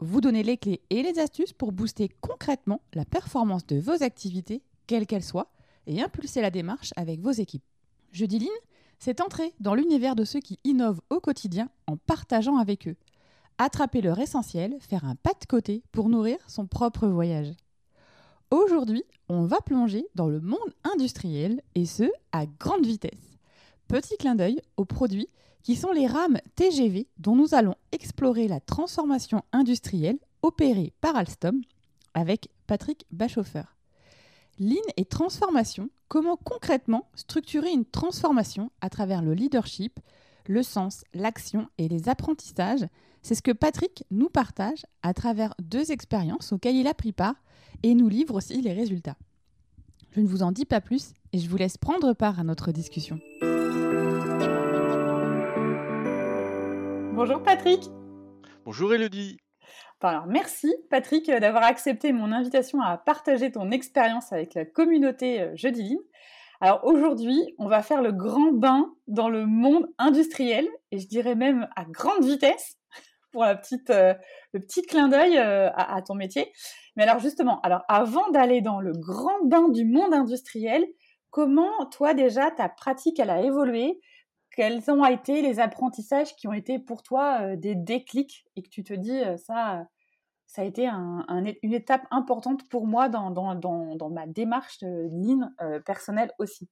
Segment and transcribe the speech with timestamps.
[0.00, 4.62] Vous donner les clés et les astuces pour booster concrètement la performance de vos activités,
[4.86, 5.52] quelles qu'elles soient,
[5.86, 7.64] et impulser la démarche avec vos équipes.
[8.10, 8.50] Jeudi Lean,
[8.98, 12.96] c'est entrer dans l'univers de ceux qui innovent au quotidien en partageant avec eux.
[13.58, 17.52] Attraper leur essentiel, faire un pas de côté pour nourrir son propre voyage.
[18.50, 20.58] Aujourd'hui, on va plonger dans le monde
[20.92, 23.38] industriel et ce, à grande vitesse.
[23.88, 25.28] Petit clin d'œil aux produits
[25.64, 31.62] qui sont les rames TGV dont nous allons explorer la transformation industrielle opérée par Alstom
[32.12, 33.64] avec Patrick Bachoffer.
[34.60, 39.98] Lean et transformation, comment concrètement structurer une transformation à travers le leadership,
[40.46, 42.86] le sens, l'action et les apprentissages,
[43.22, 47.36] c'est ce que Patrick nous partage à travers deux expériences auxquelles il a pris part
[47.82, 49.16] et nous livre aussi les résultats.
[50.12, 52.70] Je ne vous en dis pas plus et je vous laisse prendre part à notre
[52.70, 53.18] discussion.
[57.16, 57.84] Bonjour Patrick.
[58.64, 59.38] Bonjour Elodie.
[60.00, 65.40] Alors merci Patrick euh, d'avoir accepté mon invitation à partager ton expérience avec la communauté
[65.40, 66.00] euh, Jeudi Lean.
[66.60, 71.36] Alors aujourd'hui, on va faire le grand bain dans le monde industriel et je dirais
[71.36, 72.78] même à grande vitesse
[73.30, 74.14] pour la petite, euh,
[74.52, 76.52] le petit clin d'œil à, ton métier.
[76.96, 80.84] Mais alors justement, alors avant d'aller dans le grand bain du monde industriel,
[81.30, 84.00] comment toi déjà ta pratique elle a évolué
[84.54, 88.68] quels ont été les apprentissages qui ont été pour toi euh, des déclics et que
[88.68, 89.86] tu te dis euh, ça,
[90.46, 96.30] ça a été une étape importante pour moi dans, ma démarche de ligne euh, personnelle
[96.38, 96.68] aussi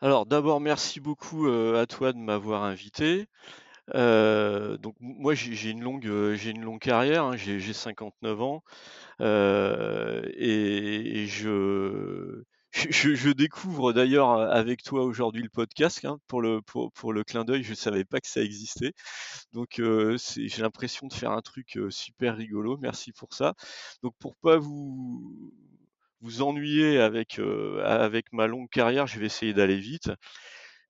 [0.00, 3.26] Alors d'abord, merci beaucoup à toi de m'avoir invité.
[3.92, 8.62] donc moi j'ai une longue j'ai une longue carrière, hein, j'ai 59 ans
[9.20, 12.44] et, je
[12.90, 17.62] je, découvre d'ailleurs avec toi aujourd'hui le podcast hein, pour, le, pour, le clin d'œil.
[17.62, 18.92] Je ne savais pas que ça existait.
[19.52, 22.76] Donc j'ai l'impression de faire un truc super rigolo.
[22.78, 23.54] Merci pour ça.
[24.02, 25.54] Donc pour pas vous,
[26.20, 27.40] vous ennuyer avec,
[27.84, 30.10] avec ma longue carrière, je vais essayer d'aller vite.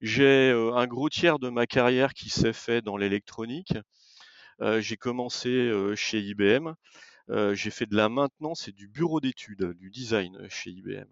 [0.00, 3.74] J'ai un gros tiers de ma carrière qui s'est fait dans l'électronique.
[4.78, 6.72] j'ai commencé chez IBM.
[7.52, 11.08] j'ai fait de la maintenance et du bureau d'études, du design chez IBM.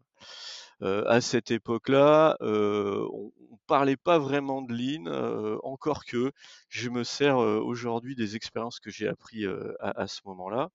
[0.83, 6.33] Euh, à cette époque-là, euh, on, ne parlait pas vraiment de lean, euh, encore que
[6.69, 9.45] je me sers aujourd'hui des expériences que j'ai appris
[9.81, 10.71] à, ce moment-là.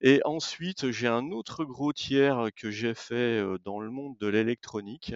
[0.00, 5.14] Et ensuite, j'ai un autre gros tiers que j'ai fait dans le monde de l'électronique,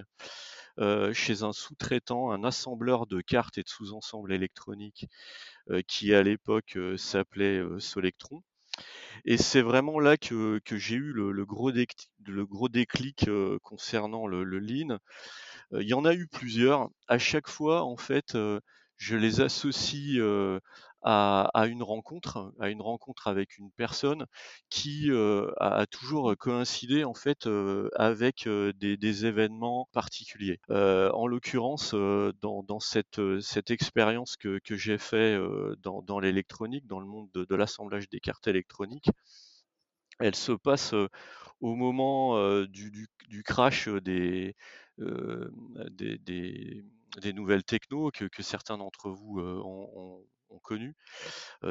[1.13, 5.07] chez un sous-traitant, un assembleur de cartes et de sous-ensembles électroniques,
[5.89, 8.43] qui à l'époque s'appelait Solectron.
[9.25, 11.73] Et c'est vraiment là que, j'ai eu le, gros,
[12.69, 13.31] déclic,
[13.63, 14.99] concernant le, lean.
[15.73, 16.91] Il y en a eu plusieurs.
[17.09, 18.37] À chaque fois, en fait,
[18.97, 20.21] je les associe
[21.05, 24.27] à, une rencontre, à une rencontre avec une personne
[24.71, 27.49] qui a, toujours coïncidé en fait
[27.95, 30.61] avec des, événements particuliers.
[30.71, 33.21] en l'occurrence, dans, cette,
[33.71, 35.39] expérience que, j'ai fait
[35.83, 39.11] dans, l'électronique, dans le monde de, l'assemblage des cartes électroniques,
[40.21, 40.95] elle se passe
[41.61, 43.09] au moment du,
[43.45, 44.57] crash des,
[44.99, 46.85] des,
[47.35, 50.25] nouvelles techno que, certains d'entre vous ont,
[50.63, 50.95] connu.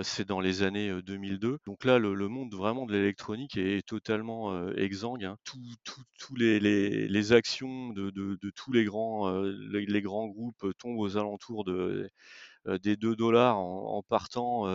[0.01, 1.59] c'est dans les années 2002.
[1.65, 5.25] Donc là, le, monde vraiment de l'électronique est totalement exsangue.
[5.25, 5.37] Hein.
[5.43, 12.09] Tous les, actions de, tous les grands, les, grands groupes tombent aux alentours de,
[12.81, 14.67] des 2 dollars en, partant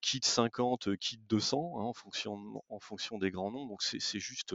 [0.00, 3.66] kit 50, kit 200, hein, en, fonction, en fonction des grands noms.
[3.66, 4.54] Donc c'est juste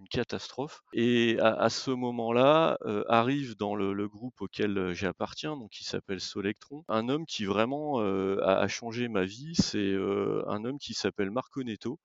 [0.00, 0.82] une catastrophe.
[0.92, 6.20] Et à, ce moment-là, euh, arrive dans le, groupe auquel euh, j'appartiens, donc qui s'appelle
[6.20, 9.54] Solectron, un homme qui vraiment euh, a, changé ma vie.
[9.54, 9.94] C'est
[10.46, 11.98] un homme qui s'appelle Marco Netto.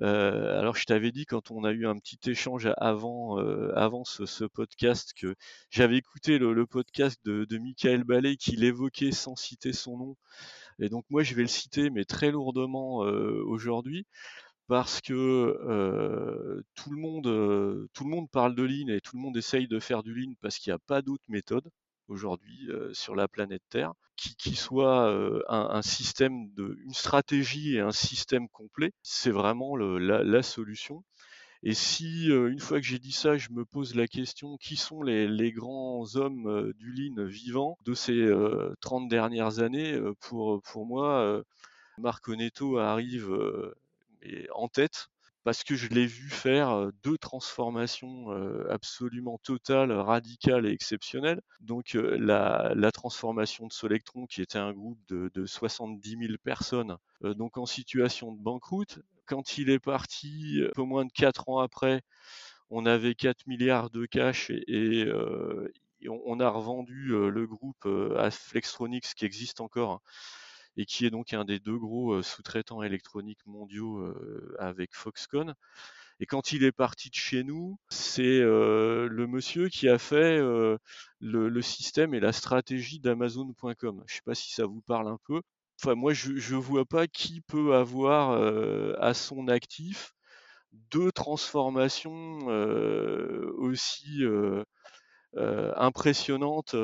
[0.00, 3.38] alors je t'avais dit quand on a eu un petit échange avant,
[3.74, 5.34] avant ce, podcast que
[5.70, 10.16] j'avais écouté le, podcast de, de Michael Ballet qui l'évoquait sans citer son nom.
[10.78, 14.06] Et donc moi je vais le citer mais très lourdement aujourd'hui
[14.70, 19.36] parce que tout, le monde, tout le monde parle de lean et tout le monde
[19.36, 21.68] essaye de faire du lean parce qu'il n'y a pas d'autre méthode
[22.06, 25.12] aujourd'hui sur la planète Terre, qui, soit
[25.48, 31.02] un, système de, une stratégie et un système complet, c'est vraiment la, solution.
[31.64, 35.02] Et si, une fois que j'ai dit ça, je me pose la question, qui sont
[35.02, 38.30] les, grands hommes du Lean vivants de ces
[38.82, 41.42] 30 dernières années pour, pour moi,
[41.98, 43.34] Marco Netto arrive
[44.54, 45.08] en tête
[45.42, 48.28] parce que je l'ai vu faire deux transformations
[48.68, 51.40] absolument totales, radicales et exceptionnelles.
[51.60, 57.56] Donc la, transformation de Solectron, qui était un groupe de, de 70 000 personnes, donc
[57.56, 62.02] en situation de banqueroute, quand il est parti, un peu moins de 4 ans après,
[62.68, 65.10] on avait 4 milliards de cash et,
[66.08, 67.86] on, a revendu le groupe
[68.16, 70.02] à Flextronics qui existe encore
[70.76, 74.14] et qui est donc un des deux gros sous-traitants électroniques mondiaux
[74.58, 75.54] avec Foxconn.
[76.20, 80.38] Et quand il est parti de chez nous, c'est le monsieur qui a fait
[81.20, 83.74] le, système et la stratégie d'Amazon.com.
[84.06, 85.40] Je ne sais pas si ça vous parle un peu.
[85.82, 88.32] Enfin, moi, je ne vois pas qui peut avoir
[89.02, 90.12] à son actif
[90.72, 92.38] deux transformations
[93.58, 94.22] aussi
[95.34, 96.74] impressionnantes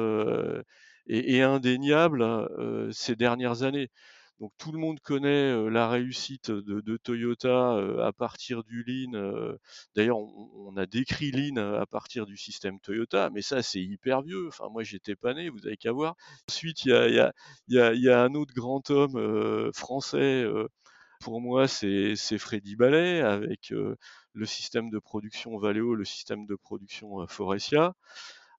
[1.09, 3.91] et, indéniable euh, ces dernières années.
[4.39, 9.57] Donc tout le monde connaît euh, la réussite de, Toyota euh, à partir du Lean.
[9.95, 14.49] D'ailleurs, on, a décrit Lean à partir du système Toyota, mais ça c'est hyper vieux.
[14.49, 16.17] Enfin, moi j'étais pas né, vous avez qu'à voir.
[16.51, 16.91] Ensuite, il
[17.69, 20.45] y a, un autre grand homme français.
[21.21, 27.27] pour moi, c'est Freddy Ballet avec le système de production Valeo, le système de production
[27.27, 27.95] Forestia.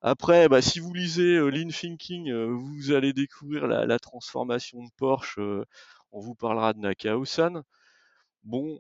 [0.10, 5.38] Après, bah, si vous lisez Lean Thinking, vous allez découvrir la, transformation de Porsche.
[6.14, 7.62] on vous parlera de Nakao-san.
[8.44, 8.80] Bon,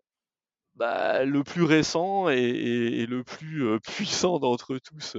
[0.76, 5.18] bah, le plus récent et, le plus puissant d'entre tous,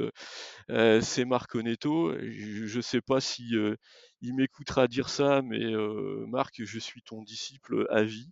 [0.69, 2.15] c'est Marco Netto.
[2.19, 3.55] Je ne sais pas si
[4.23, 5.75] il m'écoutera dire ça, mais
[6.27, 8.31] Marc, je suis ton disciple à vie.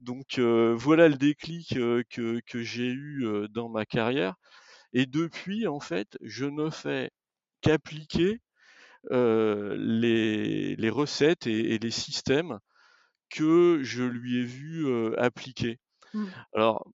[0.00, 4.36] Donc voilà le déclic que j'ai eu dans ma carrière.
[4.94, 7.10] Et depuis, en fait, je ne fais
[7.60, 8.40] qu'appliquer
[9.10, 12.58] les, recettes et, les systèmes
[13.28, 15.78] que je lui ai vu appliquer.
[16.14, 16.26] Mmh.
[16.54, 16.86] Alors,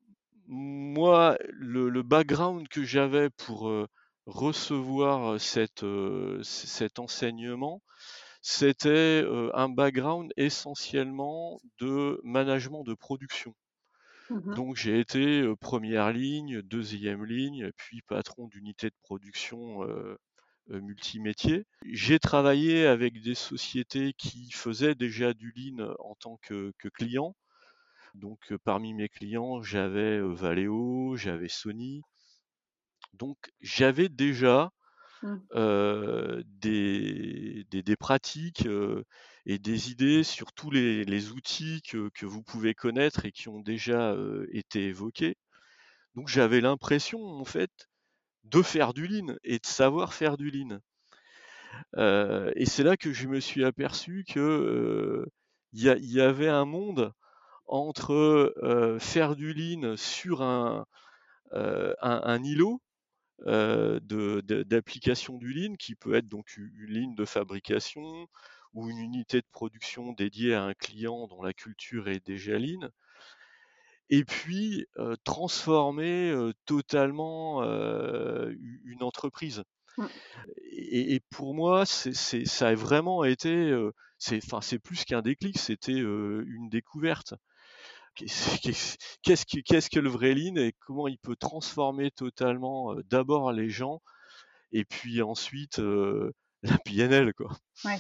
[0.47, 3.71] moi, le, background que j'avais pour
[4.27, 5.85] recevoir cet
[6.99, 7.83] enseignement,
[8.43, 13.55] c'était un background essentiellement de management de production.
[14.31, 19.81] Mmh Donc j'ai été première ligne, deuxième ligne, puis patron d'unité de production
[20.69, 21.67] multimétier.
[21.85, 27.35] J'ai travaillé avec des sociétés qui faisaient déjà du lean en tant que, client.
[28.15, 32.03] Donc parmi mes clients, j'avais Valeo, j'avais Sony.
[33.15, 34.71] Donc j'avais déjà
[35.23, 36.43] mmh.
[36.61, 38.69] des, des, pratiques
[39.47, 44.15] et des idées sur tous les, outils que, vous pouvez connaître et qui ont déjà
[44.53, 45.37] été évoqués.
[46.15, 47.71] Donc j'avais l'impression en fait
[48.45, 50.81] de faire du lean et de savoir faire du lean.
[52.57, 55.27] et c'est là que je me suis aperçu que
[55.73, 57.13] il y, avait un monde
[57.67, 58.53] entre
[59.01, 60.85] faire du lean sur un,
[61.53, 62.83] un îlot
[63.47, 68.27] d'application du lean qui peut être donc une ligne de fabrication
[68.75, 72.91] ou une unité de production dédiée à un client dont la culture est déjà lean
[74.11, 74.87] et puis
[75.25, 76.35] transformer
[76.67, 79.63] totalement une entreprise.
[79.97, 80.07] Mmh.
[80.73, 83.73] Et, pour moi, c'est, ça a vraiment été,
[84.19, 87.35] c'est, enfin, c'est plus qu'un déclic, c'était une découverte.
[88.17, 88.97] Qu'est-ce,
[89.65, 94.03] qu'est-ce que le vrai lean et comment il peut transformer totalement d'abord les gens
[94.73, 95.81] et puis ensuite
[96.63, 97.57] la PNL, quoi.
[97.85, 97.99] Ouais.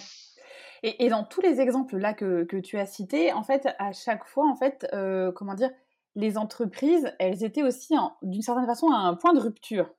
[0.82, 4.26] Et, dans tous les exemples là que, que, tu as cités, en fait, à chaque
[4.26, 4.86] fois, en fait,
[5.34, 5.70] comment dire,
[6.14, 9.90] les entreprises, elles étaient aussi, d'une certaine façon, à un point de rupture.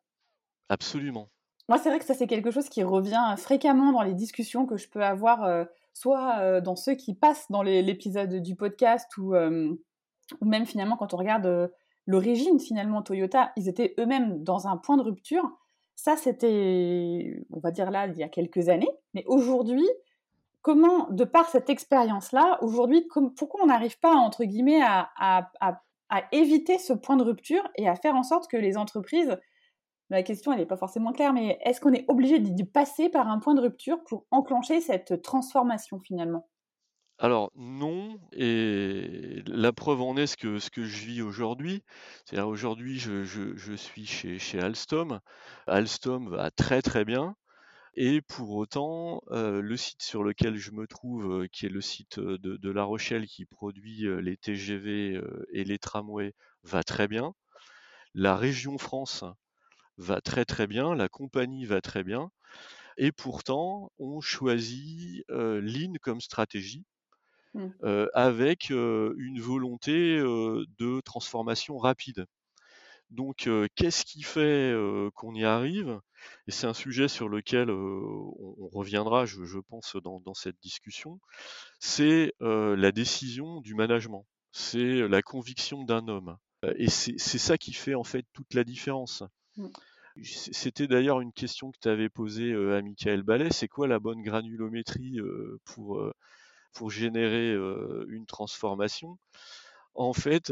[0.69, 1.29] Absolument.
[1.69, 4.77] Moi, c'est vrai que ça, c'est quelque chose qui revient fréquemment dans les discussions que
[4.77, 9.35] je peux avoir, euh, soit euh, dans ceux qui passent dans l'épisode du podcast, ou,
[9.35, 9.73] euh,
[10.41, 11.71] ou, même finalement quand on regarde
[12.07, 15.49] l'origine, finalement, Toyota, ils étaient eux-mêmes dans un point de rupture.
[15.95, 18.91] Ça, c'était, on va dire là, il y a quelques années.
[19.13, 19.87] Mais aujourd'hui,
[20.61, 25.51] comment, de par cette expérience-là, aujourd'hui, pourquoi on n'arrive pas, entre guillemets, à,
[26.31, 29.37] éviter ce point de rupture et à faire en sorte que les entreprises,
[30.09, 33.39] la question n'est pas forcément claire, mais est-ce qu'on est obligé de passer par un
[33.39, 36.49] point de rupture pour enclencher cette transformation finalement?
[37.21, 41.83] Alors non, et la preuve en est ce que, ce que je vis aujourd'hui.
[42.25, 45.19] C'est-à-dire aujourd'hui je, suis chez Alstom.
[45.67, 47.35] Alstom va très très bien.
[47.95, 52.37] Et pour autant, le site sur lequel je me trouve, qui est le site de,
[52.37, 55.21] de, La Rochelle qui produit les TGV
[55.51, 56.33] et les tramways,
[56.63, 57.33] va très bien.
[58.13, 59.25] La région France
[59.97, 62.31] va très très bien, la compagnie va très bien.
[62.97, 66.85] Et pourtant, on choisit Lean comme stratégie
[67.53, 67.67] mmh.
[68.13, 72.25] avec une volonté de transformation rapide.
[73.11, 74.73] Donc, qu'est-ce qui fait
[75.15, 75.99] qu'on y arrive?
[76.47, 81.19] Et c'est un sujet sur lequel on, reviendra, je, pense, dans, cette discussion.
[81.79, 84.25] C'est la décision du management.
[84.53, 86.37] C'est la conviction d'un homme.
[86.77, 89.23] Et c'est ça qui fait en fait toute la différence.
[89.57, 89.67] Mmh.
[90.23, 93.49] C'était d'ailleurs une question que tu avais posée à Michael Ballet.
[93.51, 95.19] C'est quoi la bonne granulométrie
[95.65, 96.01] pour,
[96.73, 97.53] pour générer
[98.07, 99.17] une transformation?
[99.95, 100.51] En fait,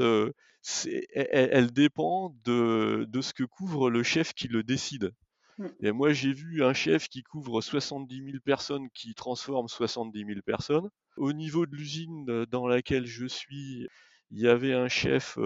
[1.13, 5.13] elle, dépend de, ce que couvre le chef qui le décide.
[5.57, 5.67] Mmh.
[5.81, 10.41] Et moi, j'ai vu un chef qui couvre 70 000 personnes qui transforme 70 000
[10.45, 10.89] personnes.
[11.17, 13.87] Au niveau de l'usine dans laquelle je suis,
[14.31, 15.37] il y avait un chef,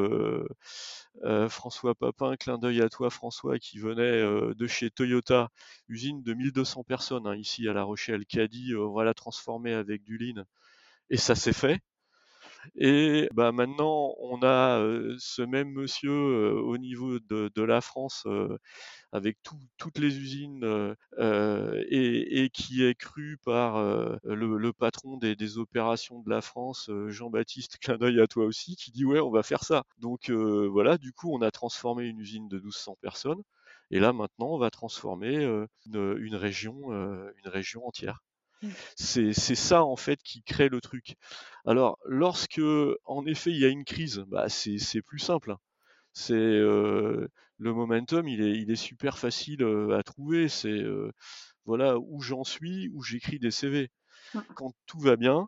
[1.49, 5.49] François Papin, clin d'œil à toi François, qui venait de chez Toyota,
[5.87, 9.13] usine de 1200 personnes hein, ici à La Rochelle, qui a dit on va la
[9.13, 10.43] transformer avec du lean.
[11.09, 11.79] Et ça s'est fait.
[12.75, 14.79] Et bah, maintenant, on a
[15.17, 18.27] ce même monsieur au niveau de, la France,
[19.11, 19.37] avec
[19.77, 23.81] toutes les usines, et, qui est cru par
[24.23, 29.19] le, patron des, opérations de la France, Jean-Baptiste, clin à toi aussi, qui dit ouais,
[29.19, 29.83] on va faire ça.
[29.99, 33.41] Donc voilà, du coup, on a transformé une usine de 1200 personnes.
[33.91, 35.43] Et là, maintenant, on va transformer
[35.85, 38.19] une région, une région entière.
[38.95, 41.15] C'est ça en fait qui crée le truc.
[41.65, 42.61] Alors lorsque
[43.05, 45.55] en effet il y a une crise, bah, c'est plus simple.
[46.13, 47.29] C'est le
[47.59, 50.49] momentum, il est, il est super facile à trouver.
[50.49, 50.83] C'est
[51.65, 53.89] voilà où j'en suis, où j'écris des CV.
[54.55, 55.47] Quand tout va bien,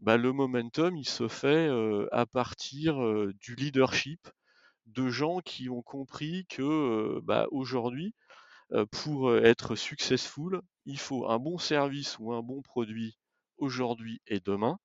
[0.00, 1.68] bah, le momentum il se fait
[2.12, 2.96] à partir
[3.40, 4.28] du leadership
[4.86, 8.14] de gens qui ont compris que bah, aujourd'hui
[8.72, 13.18] euh, pour euh, être successful, il faut un bon service ou un bon produit
[13.58, 14.78] aujourd'hui et demain.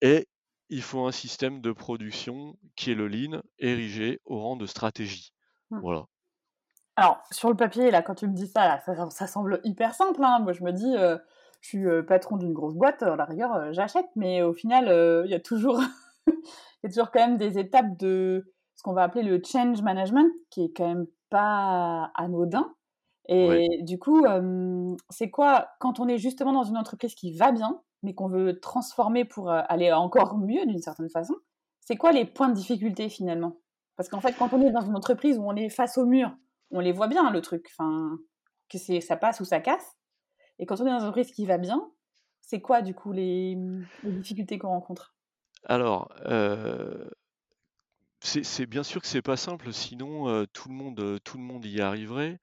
[0.00, 0.28] Et
[0.68, 5.32] il faut un système de production qui est le lean, érigé au rang de stratégie.
[5.70, 5.80] Mmh.
[5.80, 6.04] Voilà.
[6.96, 10.22] Alors, sur le papier, là, quand tu me dis ça, ça, semble hyper simple.
[10.22, 10.40] Hein.
[10.40, 11.16] Moi, je me dis, euh,
[11.60, 14.86] je suis patron d'une grosse boîte, à la rigueur, j'achète, mais au final,
[15.24, 15.80] il y a toujours,
[16.26, 16.34] il
[16.82, 20.30] y a toujours quand même des étapes de ce qu'on va appeler le change management,
[20.50, 22.74] qui est quand même pas anodin.
[23.28, 24.24] Et du coup,
[25.10, 28.58] c'est quoi quand on est justement dans une entreprise qui va bien, mais qu'on veut
[28.58, 31.34] transformer pour aller encore mieux d'une certaine façon
[31.80, 33.60] C'est quoi les points de difficulté finalement?
[33.96, 36.34] Parce qu'en fait, quand on est dans une entreprise où on est face au mur,
[36.70, 38.18] on les voit bien le truc, enfin
[38.70, 39.96] que c'est ça passe ou ça casse.
[40.58, 41.90] Et quand on est dans une entreprise qui va bien,
[42.40, 43.58] c'est quoi du coup les,
[44.04, 45.14] les difficultés qu'on rencontre?
[45.64, 46.10] Alors,
[48.20, 51.80] c'est bien sûr que c'est pas simple, sinon tout, le monde, tout le monde y
[51.80, 52.40] arriverait.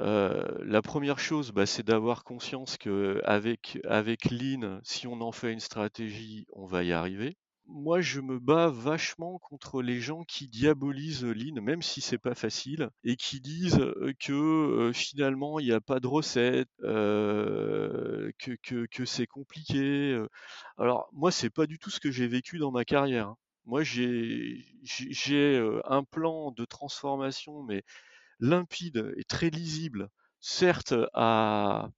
[0.00, 5.60] La première chose, bah, c'est d'avoir conscience qu'avec avec Lean, si on en fait une
[5.60, 7.36] stratégie, on va y arriver.
[7.70, 12.34] Moi, je me bats vachement contre les gens qui diabolisent Lean, même si c'est pas
[12.34, 19.04] facile, et qui disent que finalement il n'y a pas de recette, que, que, que
[19.04, 20.18] c'est compliqué.
[20.78, 23.28] Alors moi, c'est pas du tout ce que j'ai vécu dans ma carrière.
[23.28, 23.36] Hein.
[23.66, 24.64] Moi, j'ai
[25.84, 27.82] un plan de transformation, mais
[28.40, 30.08] limpide et très lisible,
[30.40, 31.88] certes à,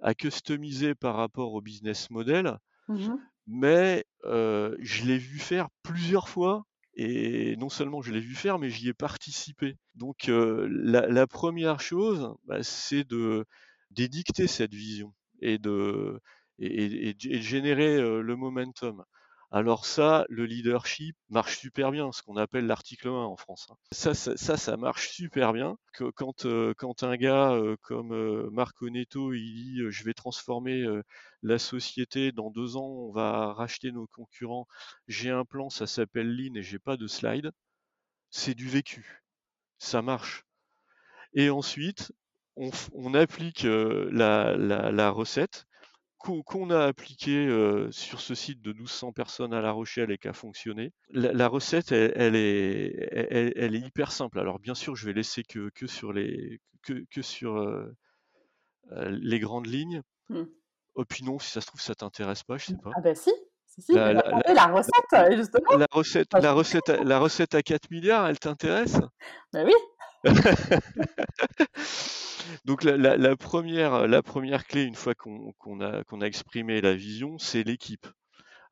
[0.00, 2.58] à customiser par rapport au business model,
[2.88, 3.14] mmh
[3.50, 6.64] mais je l'ai vu faire plusieurs fois.
[7.00, 9.76] Et non seulement je l'ai vu faire, mais j'y ai participé.
[9.94, 13.46] Donc la, première chose, bah, c'est de
[13.90, 16.20] d'édicter cette vision et de,
[16.58, 19.04] et de générer le momentum.
[19.50, 23.68] Alors ça, le leadership marche super bien, ce qu'on appelle l'article 1 en France.
[23.70, 23.76] Hein.
[23.92, 25.78] Ça, ça, marche super bien.
[26.16, 30.84] Quand, euh, quand un gars euh, comme euh, Marco il dit je vais transformer
[31.42, 34.66] la société, dans deux ans on va racheter nos concurrents,
[35.06, 37.50] j'ai un plan, ça s'appelle Lean et j'ai pas de slide,
[38.30, 39.22] c'est du vécu.
[39.78, 40.44] Ça marche.
[41.32, 42.12] Et ensuite,
[42.56, 45.67] on, applique la recette
[46.18, 47.48] qu'on a appliqué
[47.90, 50.92] sur ce site de 1200 personnes à La Rochelle et qui a fonctionné.
[51.10, 54.38] La, recette, elle, est, elle, est hyper simple.
[54.38, 57.64] Alors bien sûr, je vais laisser que, que sur les que, que sur
[58.90, 60.02] les grandes lignes.
[61.08, 62.90] Puis non, si ça se trouve, ça t'intéresse pas, je sais pas.
[62.96, 63.30] Ah bah si,
[63.78, 64.12] si, la,
[64.66, 65.76] recette, justement.
[65.76, 68.98] La recette, la recette, la recette à 4 milliards, elle t'intéresse?
[69.52, 69.74] Bah oui.
[72.64, 78.06] Donc la, première, clé, une fois qu'on a, exprimé la vision, c'est l'équipe.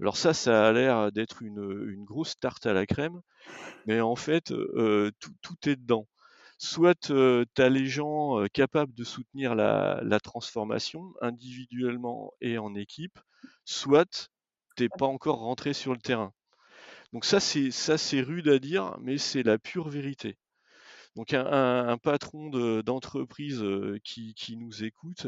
[0.01, 3.21] Alors ça, ça a l'air d'être une, grosse tarte à la crème,
[3.87, 6.07] mais en fait, euh, tout, est dedans.
[6.59, 12.75] Soit euh, tu as les gens euh, capables de soutenir la, transformation individuellement et en
[12.75, 13.19] équipe,
[13.65, 14.31] soit
[14.77, 16.33] t'es pas encore rentré sur le terrain.
[17.13, 20.37] Donc ça, c'est rude à dire, mais c'est la pure vérité.
[21.17, 22.51] Donc un, patron
[22.83, 23.65] d'entreprise
[24.05, 25.27] qui, nous écoute,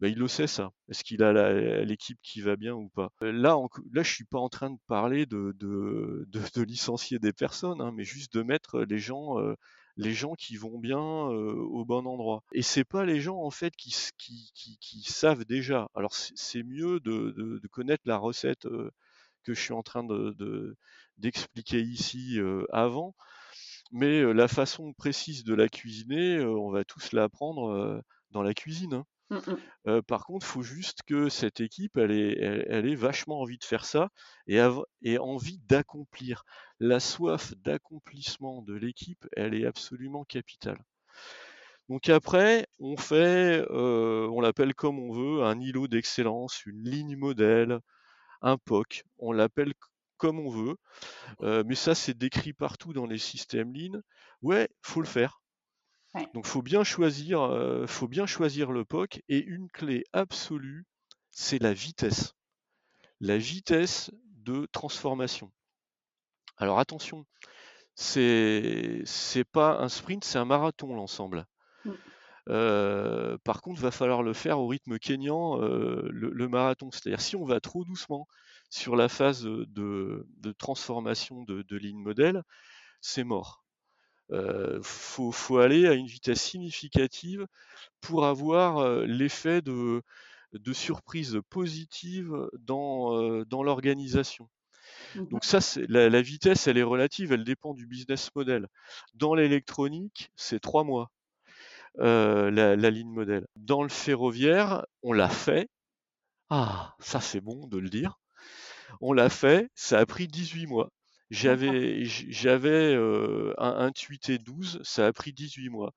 [0.00, 0.70] bah, il le sait ça.
[0.88, 3.10] Est-ce qu'il a l'équipe qui va bien ou pas?
[3.20, 3.58] Là,
[3.92, 6.26] là, je suis pas en train de parler de,
[6.62, 9.36] licencier des personnes, hein, mais juste de mettre les gens
[9.98, 12.42] les gens qui vont bien au bon endroit.
[12.52, 13.92] Et c'est pas les gens en fait qui,
[15.04, 15.90] savent déjà.
[15.94, 18.66] Alors c'est mieux de, connaître la recette
[19.44, 20.74] que je suis en train de
[21.18, 22.38] d'expliquer ici
[22.72, 23.14] avant,
[23.92, 28.94] mais la façon précise de la cuisiner, on va tous l'apprendre dans la cuisine.
[28.94, 29.04] Hein.
[29.30, 34.08] Mmh par contre, il faut juste que cette équipe, elle vachement envie de faire ça
[34.46, 34.60] et,
[35.02, 36.44] et envie d'accomplir.
[36.80, 40.78] La soif d'accomplissement de l'équipe, elle est absolument capitale.
[41.88, 47.80] Donc après, on fait, on l'appelle comme on veut, un îlot d'excellence, une ligne modèle,
[48.42, 49.72] un POC, on l'appelle
[50.16, 50.76] comme on veut.
[51.64, 54.00] mais ça, c'est décrit partout dans les systèmes Lean.
[54.42, 55.40] Ouais, faut le faire.
[56.32, 59.20] Donc, faut bien choisir, faut bien choisir le POC.
[59.28, 60.86] Et une clé absolue,
[61.30, 62.32] c'est la vitesse.
[63.20, 64.10] La vitesse
[64.46, 65.50] de transformation.
[66.58, 67.26] Alors attention,
[67.94, 71.46] c'est c'est pas un sprint, c'est un marathon l'ensemble.
[71.84, 73.36] Mmh.
[73.44, 76.90] par contre, il va falloir le faire au rythme kényan, le, marathon.
[76.90, 78.26] C'est-à-dire si on va trop doucement,
[78.70, 80.26] sur la phase de,
[80.58, 82.42] transformation de, de ligne modèle,
[83.00, 83.64] c'est mort.
[84.30, 87.46] Il euh, faut, aller à une vitesse significative
[88.00, 90.02] pour avoir l'effet de,
[90.72, 94.48] surprise positive dans, dans l'organisation.
[95.14, 98.66] Mmh Donc ça, la, la, vitesse, elle est relative, elle dépend du business model.
[99.14, 101.10] Dans l'électronique, c'est trois mois,
[101.98, 103.46] la, la, ligne modèle.
[103.56, 105.68] Dans le ferroviaire, on l'a fait.
[106.50, 108.18] Ah, ça c'est bon de le dire.
[109.00, 110.90] On l'a fait, ça a pris 18 mois.
[111.30, 112.94] J'avais j'avais
[113.58, 115.92] un, tweeté 12, ça a pris 18 mois.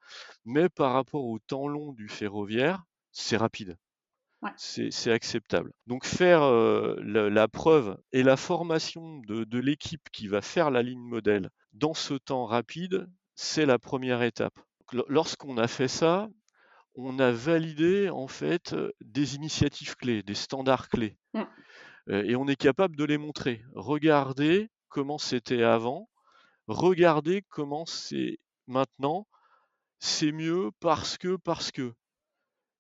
[0.46, 3.78] Mais par rapport au temps long du ferroviaire, c'est rapide.
[4.58, 5.72] C'est acceptable.
[5.86, 6.42] Donc faire
[7.02, 11.94] la, preuve et la formation de, de l'équipe qui va faire la ligne modèle dans
[11.94, 14.58] ce temps rapide, c'est la première étape.
[15.08, 16.28] Lorsqu'on a fait ça,
[16.96, 21.18] on a validé en fait des initiatives clés, des standards clés.
[21.34, 21.44] Mmh.
[22.10, 23.64] Euh, et on est capable de les montrer.
[23.74, 26.10] Regardez comment c'était avant,
[26.68, 29.28] regardez comment c'est maintenant,
[30.00, 31.94] c'est mieux parce que, parce que.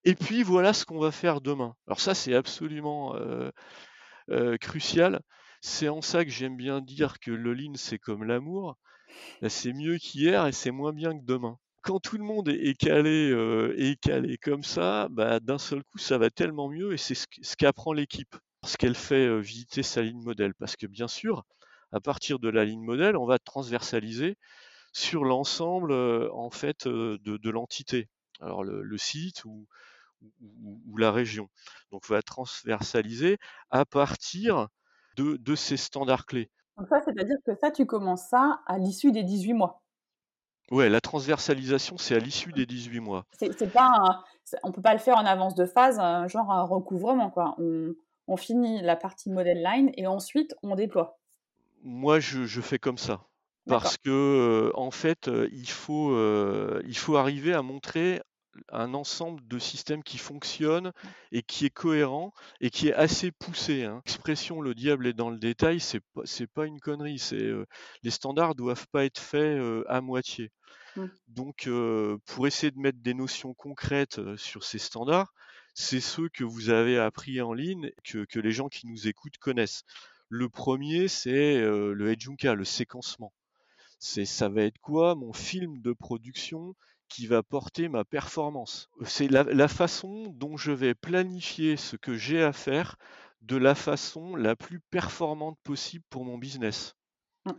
[0.06, 1.76] Et puis voilà ce qu'on va faire demain.
[1.88, 3.52] Alors ça, c'est absolument euh,
[4.32, 5.22] euh, crucial.
[5.62, 8.78] C'est en ça que j'aime bien dire que le lean, c'est comme l'amour.
[9.50, 11.58] C'est mieux qu'hier et c'est moins bien que demain.
[11.82, 13.32] Quand tout le monde est calé,
[13.78, 17.56] est calé comme ça, bah, d'un seul coup, ça va tellement mieux et c'est ce
[17.58, 18.36] qu'apprend l'équipe
[18.78, 20.54] qu'elle fait visiter sa ligne modèle.
[20.56, 21.46] Parce que bien sûr,
[21.92, 24.38] à partir de la ligne modèle, on va transversaliser
[24.94, 28.08] sur l'ensemble en fait de, l'entité.
[28.42, 29.68] Alors le, site ou,
[30.52, 31.50] ou, la région.
[31.92, 33.38] Donc on va transversaliser
[33.70, 34.68] à partir
[35.16, 36.50] de, de ces standards clés.
[36.78, 39.84] Donc ça, c'est-à-dire que ça, tu commences ça à l'issue des 18 mois.
[40.72, 43.26] Ouais, la transversalisation, c'est à l'issue des 18 mois.
[43.34, 44.24] C'est pas
[44.64, 45.98] on peut pas le faire en avance de phase,
[46.30, 47.56] genre un recouvrement, quoi.
[47.58, 47.94] On,
[48.30, 51.20] on finit la partie model line et ensuite on déploie.
[51.84, 53.26] Moi, je, fais comme ça.
[53.68, 58.22] Parce que, euh, en fait, euh, il, faut, euh, il faut arriver à montrer
[58.70, 60.92] un ensemble de systèmes qui fonctionnent
[61.32, 63.86] et qui est cohérent et qui est assez poussé.
[63.86, 64.02] Hein.
[64.06, 67.20] L'expression le diable est dans le détail, c'est pas, pas une connerie.
[67.20, 67.52] C'est
[68.04, 70.52] les standards doivent pas être faits à moitié.
[70.96, 71.06] Mmh.
[71.28, 71.70] Donc,
[72.26, 75.32] pour essayer de mettre des notions concrètes sur ces standards,
[75.74, 79.38] c'est ceux que vous avez appris en ligne, que, que les gens qui nous écoutent
[79.38, 79.84] connaissent.
[80.30, 83.34] Le premier, c'est euh, le Ejunka, le séquencement.
[83.98, 86.76] C'est ça va être quoi mon film de production
[87.10, 88.90] qui va porter ma performance?
[89.04, 92.98] C'est la, façon dont je vais planifier ce que j'ai à faire
[93.42, 96.96] de la façon la plus performante possible pour mon business.
[97.46, 97.52] Mmh.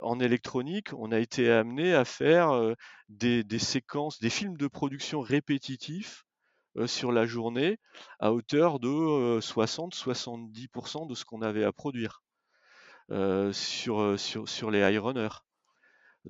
[0.00, 2.74] En électronique, on a été amené à faire euh,
[3.08, 6.24] des, des, séquences, des films de production répétitifs
[6.86, 7.78] sur la journée
[8.18, 12.22] à hauteur de 60-70% de ce qu'on avait à produire
[13.52, 15.42] sur, sur, sur les high runners.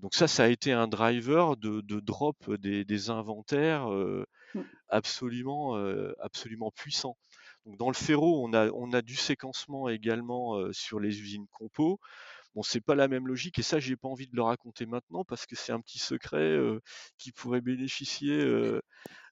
[0.01, 4.25] Donc ça, ça a été un driver de, de drop des, des inventaires euh,
[4.55, 4.63] Mm.
[4.89, 7.17] absolument, euh, absolument puissant.
[7.67, 11.47] Donc dans le ferro, on a, on a du séquencement également euh, sur les usines
[11.51, 12.01] compo.
[12.55, 15.25] Bon, c'est pas la même logique et ça, j'ai pas envie de le raconter maintenant
[15.25, 16.81] parce que c'est un petit secret euh,
[17.17, 18.45] qui pourrait bénéficier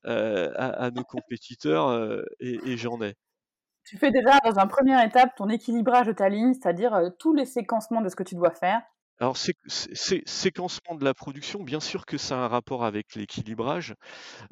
[0.07, 3.15] euh, à, à nos compétiteurs euh, et, et j'en ai.
[3.85, 7.35] Tu fais déjà dans un première étape ton équilibrage de ta ligne, c'est-à-dire euh, tous
[7.35, 8.83] les séquencements de ce que tu dois faire.
[9.19, 13.15] Alors, sé- sé- séquencement de la production, bien sûr que ça a un rapport avec
[13.15, 13.95] l'équilibrage.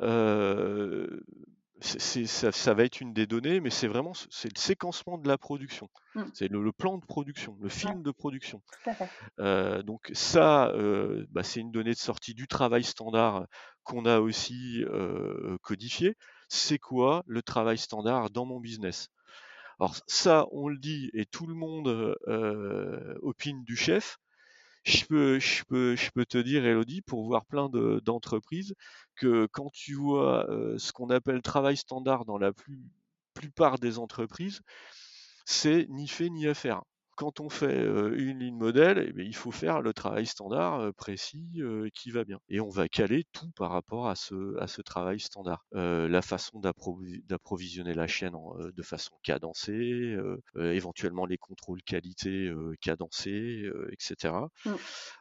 [0.01, 1.21] Euh,
[1.81, 5.29] c'est- ça, ça va être une des données, mais c'est vraiment c'est le séquencement de
[5.29, 5.89] la production.
[6.15, 6.23] Mm.
[6.35, 8.63] C'est le, le plan de production, le film de production.
[8.85, 9.09] Tout à fait.
[9.39, 13.47] Euh, donc ça, euh, bah, c'est une donnée de sortie du travail standard
[13.85, 16.17] qu'on a aussi euh, codifié.
[16.49, 19.09] C'est quoi le travail standard dans mon business?
[19.81, 24.19] Alors ça, on le dit et tout le monde euh, opine du chef.
[24.85, 25.39] Je peux,
[26.27, 28.75] te dire, Elodie, pour voir plein de- d'entreprises,
[29.17, 32.81] que quand tu vois euh, ce qu'on appelle travail standard dans la plus,
[33.35, 34.61] plupart des entreprises,
[35.47, 36.83] c'est ni fait ni à.
[37.19, 37.85] Quand on fait
[38.17, 42.23] une ligne modèle, eh bien, il faut faire le travail standard précis euh, qui va
[42.23, 42.39] bien.
[42.49, 45.67] Et on va caler tout par rapport à ce, à ce travail standard.
[45.75, 50.41] Euh, la façon d'approvi- d'approvisionner la chaîne en, de façon cadencée, euh,
[50.73, 54.35] éventuellement les contrôles qualité cadencés, etc.
[54.65, 54.71] Mm.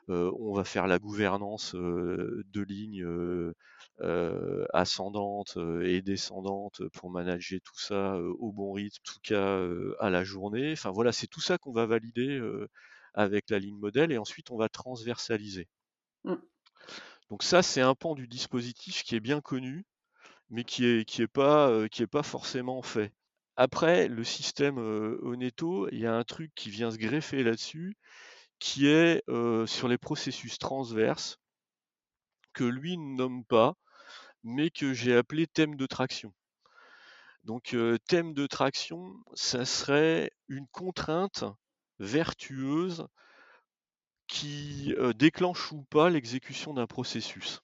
[0.10, 3.05] Euh, on va faire la gouvernance de lignes
[4.02, 9.19] euh, ascendantes euh, et descendantes pour manager tout ça euh, au bon rythme, en tout
[9.23, 9.60] cas
[10.00, 10.71] à la journée.
[10.73, 12.41] Enfin voilà, c'est tout ça qu'on va valider
[13.13, 15.67] avec la ligne modèle et ensuite on va transversaliser.
[16.23, 16.36] Mm.
[17.30, 19.86] Donc ça, c'est un pan du dispositif qui est bien connu,
[20.50, 23.12] mais qui est qui est pas qui est pas forcément fait.
[23.58, 27.97] Après, le système euh, Oneto, il y a un truc qui vient se greffer là-dessus,
[28.60, 31.39] qui est euh, sur les processus transverses,
[32.58, 33.76] que lui ne nomme pas,
[34.43, 36.34] mais que j'ai appelé thème de traction.
[37.43, 41.43] Donc euh, thème de traction, ça serait une contrainte
[42.00, 43.06] vertueuse
[44.28, 47.62] qui euh, déclenche ou pas l'exécution d'un processus.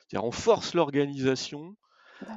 [0.00, 1.76] C'est-à-dire on force l'organisation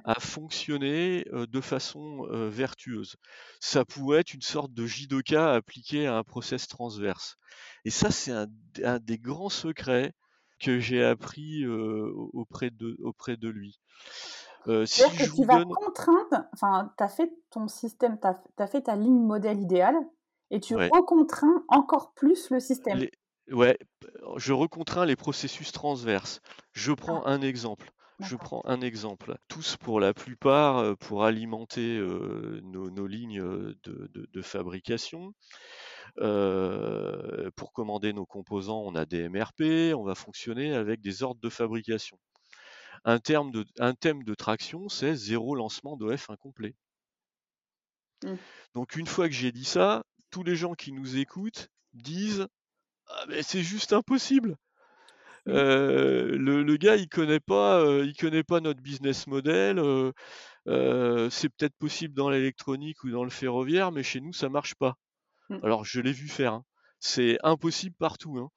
[0.04, 3.16] à fonctionner euh, de façon euh, vertueuse.
[3.60, 7.38] Ça pourrait être une sorte de jidoka appliqué à un process transverse.
[7.86, 8.48] Et ça, c'est un,
[8.84, 10.14] un des grands secrets
[10.60, 13.80] que j'ai appris auprès, de, auprès de lui.
[14.68, 15.74] Euh, si que tu vas donne...
[15.74, 18.28] contraindre, enfin, tu as fait ton système, tu
[18.62, 19.96] as, fait ta ligne modèle idéale,
[20.52, 20.90] et tu Ouais.
[20.92, 22.98] recontrains encore plus le système.
[22.98, 23.12] Les-
[23.52, 23.80] Ouais,
[24.36, 26.40] je recontrains les processus transverses.
[26.74, 27.90] Je prends un exemple.
[28.20, 29.36] Je prends un exemple.
[29.48, 34.42] Tous, pour la plupart, euh, pour alimenter euh, nos, nos lignes euh, de, de- de
[34.42, 35.34] fabrication,
[36.20, 41.42] euh, pour commander nos composants, on a des MRP, on va fonctionner avec des ordres
[41.42, 42.20] de fabrication.
[43.06, 46.76] Un, terme de, un thème de traction, c'est zéro lancement d'OF incomplet.
[48.24, 48.40] Mm.
[48.74, 52.48] Donc une fois que j'ai dit ça, tous les gens qui nous écoutent disent
[53.08, 54.58] ah, mais c'est juste impossible.
[55.48, 59.80] Euh, le, le gars, il connaît pas, euh, il connaît pas notre business model.
[60.68, 64.76] euh, c'est peut-être possible dans l'électronique ou dans le ferroviaire, mais chez nous, ça marche
[64.76, 64.96] pas.
[65.50, 65.60] Mm.
[65.64, 66.54] Alors, je l'ai vu faire.
[66.54, 66.66] hein.
[67.00, 68.38] C'est impossible partout.
[68.40, 68.50] hein.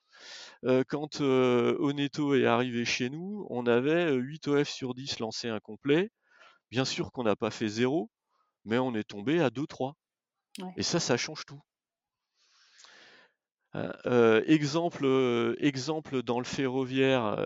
[0.66, 5.18] Euh, quand euh, Oneto est arrivé chez nous, on avait euh, 8 OF sur 10
[5.20, 6.10] lancés incomplets.
[6.70, 8.10] Bien sûr qu'on n'a pas fait zéro,
[8.64, 9.96] mais on est tombé à 2-3.
[10.60, 10.72] Ouais.
[10.76, 11.62] Et ça, ça change tout.
[13.74, 17.36] Euh, euh, exemple, euh, exemple dans le ferroviaire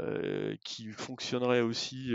[0.65, 2.13] qui fonctionnerait aussi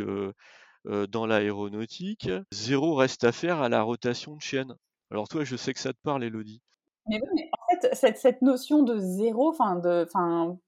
[0.86, 4.76] dans l'aéronautique, zéro reste à faire à la rotation de chaîne.
[5.12, 6.62] Alors toi, je sais que ça te parle, Elodie.
[7.08, 9.82] Mais oui, mais en fait, cette, notion de zéro, enfin,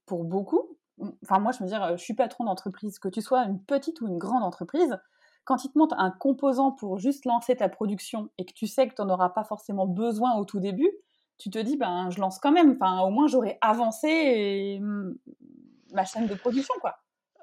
[0.05, 0.77] pour beaucoup,
[1.23, 4.07] enfin, moi, je me dire, je suis patron d'entreprise, que tu sois une petite ou
[4.07, 4.97] une grande entreprise,
[5.45, 8.87] quand il te monte un composant pour juste lancer ta production et que tu sais
[8.87, 10.89] que tu n'en auras pas forcément besoin au tout début,
[11.43, 12.71] tu te dis, ben, je lance quand même.
[12.71, 15.11] Enfin, au moins, j'aurais avancé mm,
[15.91, 16.95] ma chaîne de production, quoi.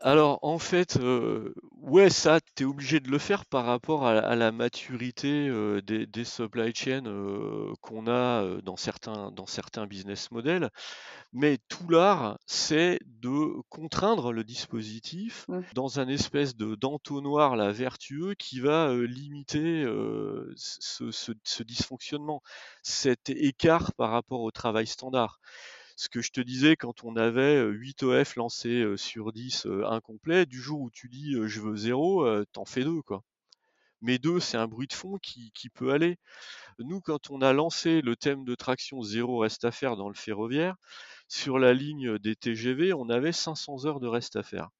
[0.02, 4.14] Alors en fait, euh, ouais, ça, tu es obligé de le faire par rapport à,
[4.14, 9.30] la- à la maturité euh, des, des supply chains euh, qu'on a euh, dans certains,
[9.32, 10.70] dans certains business models.
[11.32, 18.34] Mais tout l'art, c'est de contraindre le dispositif dans un espèce de d'entonnoir là, vertueux
[18.34, 22.42] qui va euh, limiter euh, ce, ce- ce dysfonctionnement,
[22.82, 25.40] cet écart par rapport au travail standard.
[26.00, 29.84] Ce que je te disais, quand on avait euh, 8 OF lancés sur 10 euh,
[29.84, 33.22] incomplets, du jour où tu dis je veux 0, t'en fais deux quoi.
[34.00, 36.16] Mais deux, c'est un bruit de fond qui, qui peut aller.
[36.78, 40.14] Nous, quand on a lancé le thème de traction 0 reste à faire dans le
[40.14, 40.76] ferroviaire,
[41.28, 44.70] sur la ligne des TGV, on avait 500 heures de reste à faire.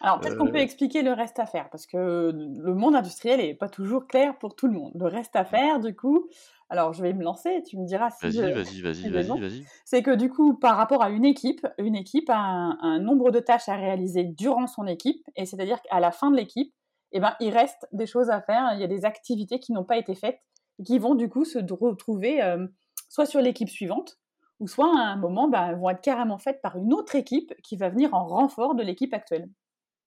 [0.00, 3.38] Alors peut-être qu'on peut Euh, expliquer le reste à faire, parce que le monde industriel
[3.38, 4.90] n'est pas toujours clair pour tout le monde.
[4.96, 6.28] Le reste à faire, du coup,
[6.72, 9.68] alors je vais me lancer, tu me diras si Vas-y, vas-y, vas-y, vas-y, vas-y.
[9.84, 13.30] C'est que du coup, par rapport à une équipe, une équipe a un, un nombre
[13.30, 16.72] de tâches à réaliser durant son équipe, et c'est-à-dire qu'à la fin de l'équipe,
[17.12, 19.84] eh ben, il reste des choses à faire, il y a des activités qui n'ont
[19.84, 20.40] pas été faites,
[20.78, 22.66] et qui vont du coup se retrouver euh,
[23.08, 24.18] soit sur l'équipe suivante,
[24.60, 27.76] ou soit à un moment bah, vont être carrément faites par une autre équipe qui
[27.76, 29.48] va venir en renfort de l'équipe actuelle.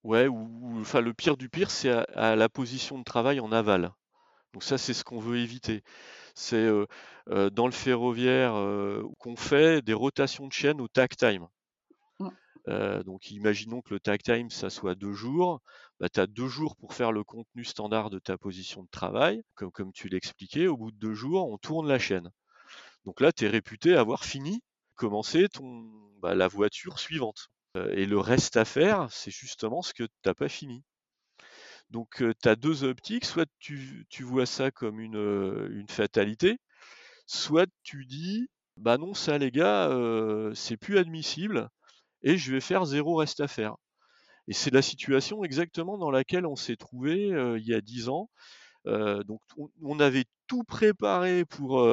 [0.04, 3.42] Ouais, ou, ou- enfin, le pire du pire, c'est à, à la position de travail
[3.42, 3.92] en aval.
[4.56, 5.84] Donc ça, c'est ce qu'on veut éviter.
[6.34, 6.86] C'est euh,
[7.28, 11.46] euh, dans le ferroviaire euh, qu'on fait des rotations de chaîne au tag time.
[13.06, 15.60] Donc imaginons que le tag time, ça soit deux jours.
[16.00, 19.44] Bah, tu as deux jours pour faire le contenu standard de ta position de travail.
[19.56, 22.32] Comme, comme tu l'expliquais, au bout de deux jours, on tourne la chaîne.
[23.04, 24.62] Donc là, tu es réputé avoir fini,
[24.96, 25.84] commencer ton,
[26.22, 27.50] bah, la voiture suivante.
[27.92, 30.86] Et le reste à faire, c'est justement ce que tu n'as pas fini.
[31.92, 36.58] Donc tu as deux optiques, soit tu, tu vois ça comme une, une fatalité,
[37.28, 39.90] soit tu dis, bah non, ça les gars,
[40.56, 41.70] c'est plus admissible
[42.24, 43.76] et je vais faire zéro reste à faire.
[44.48, 48.30] Et c'est la situation exactement dans laquelle on s'est trouvé il y a dix ans.
[48.86, 49.42] Donc
[49.82, 51.84] on, avait tout préparé pour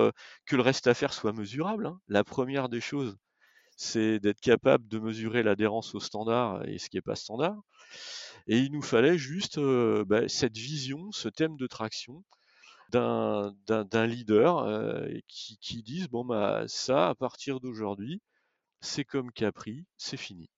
[0.47, 1.87] que le reste à faire soit mesurable.
[1.87, 2.01] hein.
[2.09, 3.17] La première des choses,
[3.83, 7.61] c'est d'être capable de mesurer l'adhérence au standard et ce qui n'est pas standard.
[8.47, 12.25] Et il nous fallait juste euh, bah, cette vision, ce thème de traction
[12.93, 18.21] d'un leader euh, qui, qui dise bon bah ça à partir d'aujourd'hui
[18.83, 20.51] c'est comme Capri, c'est fini.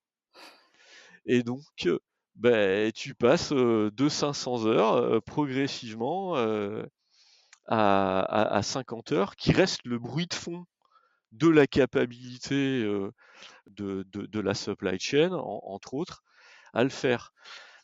[1.25, 1.99] Et donc euh,
[2.35, 6.35] bah, tu passes de 500 heures progressivement
[7.67, 10.65] à, à 50 heures, qui reste le bruit de fond
[11.35, 12.83] de la capacité
[13.67, 16.23] de, la supply chain, en- entre autres,
[16.73, 17.33] à le faire.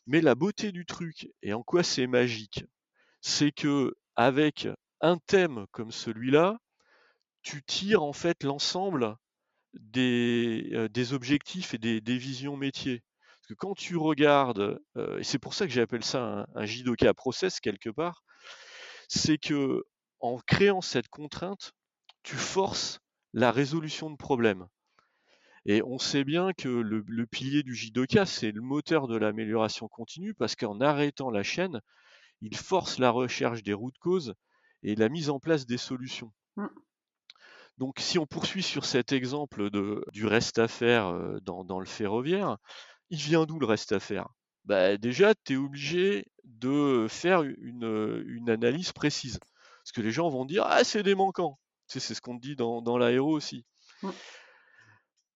[0.07, 2.65] Mais la beauté du truc, et en quoi c'est magique,
[3.21, 4.67] c'est que avec
[5.01, 6.57] un thème comme celui-là,
[7.43, 9.15] tu tires en fait l'ensemble
[9.73, 13.03] des, objectifs et des, visions métiers.
[13.39, 14.79] Parce que quand tu regardes,
[15.17, 18.23] et c'est pour ça que j'appelle ça un, un process quelque part,
[19.07, 19.83] c'est que
[20.19, 21.73] en créant cette contrainte,
[22.23, 22.99] tu forces
[23.33, 24.67] la résolution de problèmes.
[25.65, 29.87] Et on sait bien que le, le pilier du JDOKA, c'est le moteur de l'amélioration
[29.87, 31.81] continue, parce qu'en arrêtant la chaîne,
[32.41, 34.35] il force la recherche des routes causes
[34.83, 36.33] et la mise en place des solutions.
[36.57, 36.67] Mm.
[37.77, 41.79] Donc si on poursuit sur cet exemple de, du reste à faire euh, dans, dans
[41.79, 42.57] le ferroviaire,
[43.09, 44.29] il vient d'où le reste à faire?
[44.65, 49.39] Bah, Déjà, tu es obligé de faire une, une analyse précise.
[49.83, 51.59] Parce que les gens vont dire Ah, c'est des manquants.
[51.91, 53.65] Tu sais, c'est ce qu'on te dit dans, dans l'aéro aussi.
[54.01, 54.11] Mm.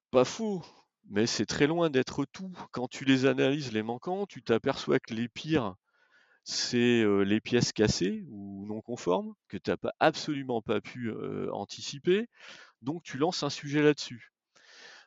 [0.10, 0.64] Pas faux,
[1.10, 2.54] mais c'est très loin d'être tout.
[2.72, 5.76] Quand tu les analyses, les manquants, tu t'aperçois que les pires,
[6.46, 11.10] c'est euh, les pièces cassées ou non conformes, que tu n'as pas, absolument pas pu
[11.10, 12.30] euh, anticiper.
[12.82, 14.32] Donc tu lances un sujet là-dessus.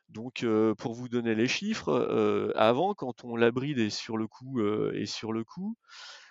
[0.09, 4.61] Donc euh, pour vous donner les chiffres, avant, quand on l'abride et sur le coup
[4.93, 5.75] et sur le coup,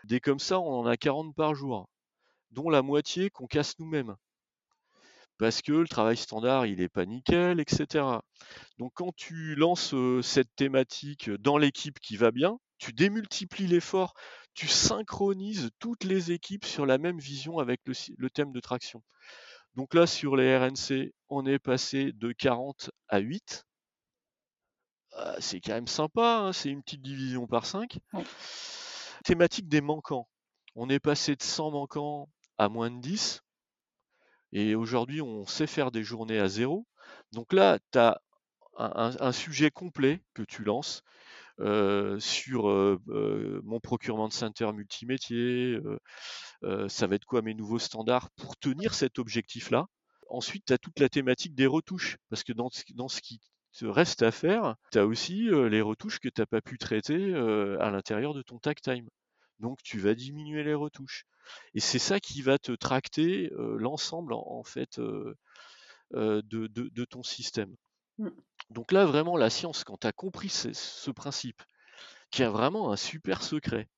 [0.05, 1.89] des comme ça, on en a 40 par jour,
[2.53, 4.15] dont la moitié qu'on casse nous-mêmes.
[5.39, 8.05] Parce que le travail standard, il est pas nickel, etc.
[8.79, 14.15] Donc quand tu lances euh, cette thématique dans l'équipe qui va bien, tu démultiplies l'effort,
[14.55, 19.03] tu synchronises toutes les équipes sur la même vision avec le, thème de traction.
[19.77, 23.65] Donc là, sur les RNC, on est passé de 40 à 8.
[25.15, 27.99] Euh, c'est quand même sympa, hein, c'est une petite division par 5.
[28.13, 28.25] Ouais.
[29.25, 30.29] Thématique des manquants.
[30.75, 33.43] On est passé de 100 manquants à moins de 10.
[34.53, 36.87] Et aujourd'hui, on sait faire des journées à zéro.
[37.33, 38.21] Donc là, tu as
[38.79, 41.03] un, sujet complet que tu lances
[41.61, 45.79] euh, sur euh, euh, mon procurement center multimétier.
[46.89, 49.87] ça va être quoi mes nouveaux standards pour tenir cet objectif-là.
[50.29, 52.19] Ensuite, tu as toute la thématique des retouches.
[52.31, 53.41] Parce que dans, ce- dans ce qui
[53.73, 57.35] te reste à faire, tu as aussi les retouches que tu n'as pas pu traiter
[57.81, 59.09] à l'intérieur de ton tag time.
[59.61, 61.25] Donc tu vas diminuer les retouches.
[61.75, 65.35] Et c'est ça qui va te tracter euh, l'ensemble en, en fait euh,
[66.15, 67.77] euh, de, de- de ton système.
[68.19, 68.29] Mm.
[68.71, 71.63] Donc là, vraiment, la science, quand tu as compris ce, ce principe,
[72.31, 73.89] qui a vraiment un super secret,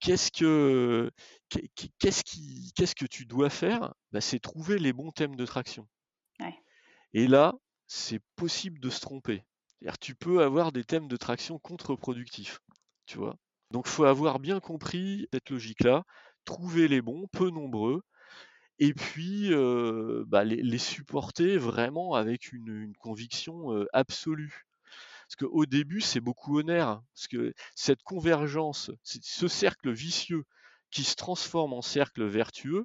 [0.00, 1.10] qu'est-ce que
[1.48, 3.94] qu'est- qu'est-ce qui qu'est-ce que tu dois faire?
[4.12, 5.88] Bah, C'est trouver les bons thèmes de traction.
[6.40, 6.54] Ouais.
[7.14, 7.54] Et là,
[7.86, 9.42] c'est possible de se tromper.
[10.00, 12.60] Tu peux avoir des thèmes de traction contre-productifs,
[13.06, 13.36] tu vois?
[13.74, 16.04] Donc, faut avoir bien compris cette logique-là,
[16.44, 18.04] trouver les bons, peu nombreux,
[18.78, 19.50] et puis
[20.28, 24.64] bah, les, supporter vraiment avec une, conviction absolue.
[25.26, 30.44] Parce qu'au début, c'est beaucoup honnête, hein, parce que cette convergence, ce cercle vicieux
[30.92, 32.84] qui se transforme en cercle vertueux,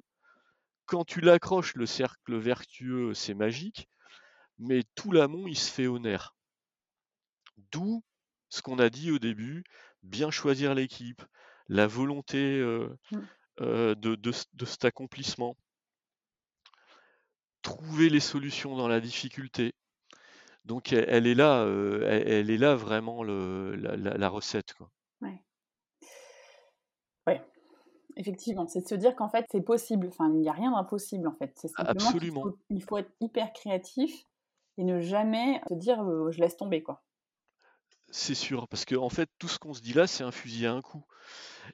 [0.86, 3.88] quand tu l'accroches, le cercle vertueux, c'est magique,
[4.58, 6.34] mais tout l'amont, il se fait honneur.
[7.70, 8.02] D'où
[8.48, 9.62] ce qu'on a dit au début,
[10.02, 11.22] bien choisir l'équipe,
[11.68, 12.60] la volonté
[13.10, 13.18] mmh.
[13.60, 15.56] de, cet accomplissement,
[17.62, 19.74] trouver les solutions dans la difficulté.
[20.64, 21.64] Donc elle, est là,
[22.06, 24.74] elle, est là vraiment la, recette.
[24.74, 24.90] Quoi.
[25.20, 25.42] Ouais.
[28.16, 30.08] Effectivement, c'est de se dire qu'en fait c'est possible.
[30.08, 31.52] Enfin, il n'y a rien d'impossible en fait.
[31.56, 32.42] C'est simplement Absolument.
[32.42, 34.26] Faut, il faut être hyper créatif
[34.76, 37.02] et ne jamais se dire je laisse tomber quoi.
[38.12, 40.66] C'est sûr, parce qu'en en fait, tout ce qu'on se dit là, c'est un fusil
[40.66, 41.04] à un coup.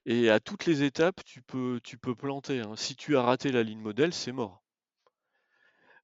[0.07, 2.61] Et à toutes les étapes, tu peux, tu peux planter.
[2.61, 2.75] Hein.
[2.77, 4.63] Si tu as raté la ligne modèle, c'est mort.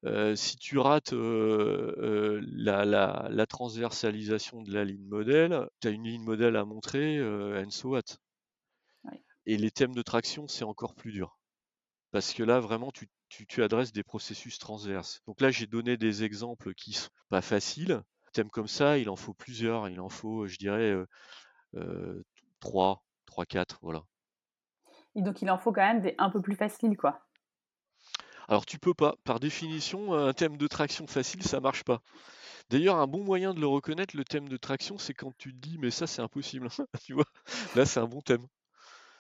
[0.05, 6.05] Euh, si tu rates euh, euh, la, transversalisation de la ligne modèle, tu as une
[6.05, 8.03] ligne modèle à montrer, and so what.
[9.47, 11.39] Et les thèmes de traction, c'est encore plus dur.
[12.11, 15.21] Parce que là, vraiment, tu, tu adresses des processus transverses.
[15.27, 19.17] Donc là, j'ai donné des exemples qui sont pas faciles, thèmes comme ça, il en
[19.17, 19.89] faut plusieurs.
[19.89, 20.95] Il en faut, je dirais,
[21.75, 22.25] euh,
[22.61, 24.03] 3, 3, 4, voilà.
[25.15, 27.21] Et donc il en faut quand même des un peu plus faciles, quoi.
[28.49, 29.15] Alors tu peux pas.
[29.25, 32.01] Par définition, un thème de traction facile, ça marche pas.
[32.71, 35.59] D'ailleurs, un bon moyen de le reconnaître, le thème de traction, c'est quand tu te
[35.59, 36.69] dis mais ça c'est impossible.
[37.05, 37.25] tu vois
[37.77, 38.47] Là c'est un bon thème.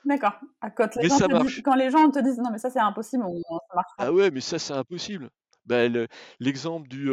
[0.05, 0.35] D'accord.
[0.61, 1.19] Ah, quand, les gens
[1.65, 4.05] quand les gens te disent non mais ça c'est impossible, ça marche pas.
[4.07, 5.31] Ah ouais, mais ça c'est impossible.
[5.65, 5.89] Bah,
[6.41, 7.09] l'exemple du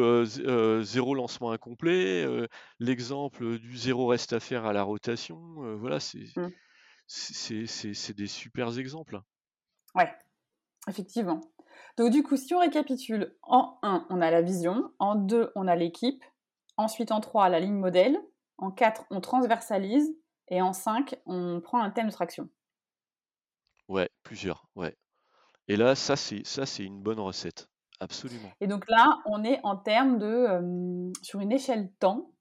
[0.81, 2.25] zéro lancement incomplet,
[2.79, 5.37] l'exemple du zéro reste à faire à la rotation,
[5.77, 6.49] voilà, mmh.
[7.07, 9.21] c'est c'est des super exemples.
[9.95, 10.11] Ouais,
[10.87, 11.41] effectivement.
[11.97, 15.67] Donc du coup, si on récapitule, en 1, on a la vision, en 2, on
[15.67, 16.23] a l'équipe,
[16.77, 18.17] ensuite en 3, la ligne modèle,
[18.57, 20.15] en 4, on transversalise,
[20.47, 22.49] et en 5, on prend un thème de traction.
[23.87, 24.97] Ouais, plusieurs, ouais.
[25.67, 27.68] Et là, ça c'est ça c'est une bonne recette.
[27.99, 28.49] Absolument.
[28.61, 31.11] Et donc là, on est en termes de.
[31.21, 32.31] sur une échelle temps.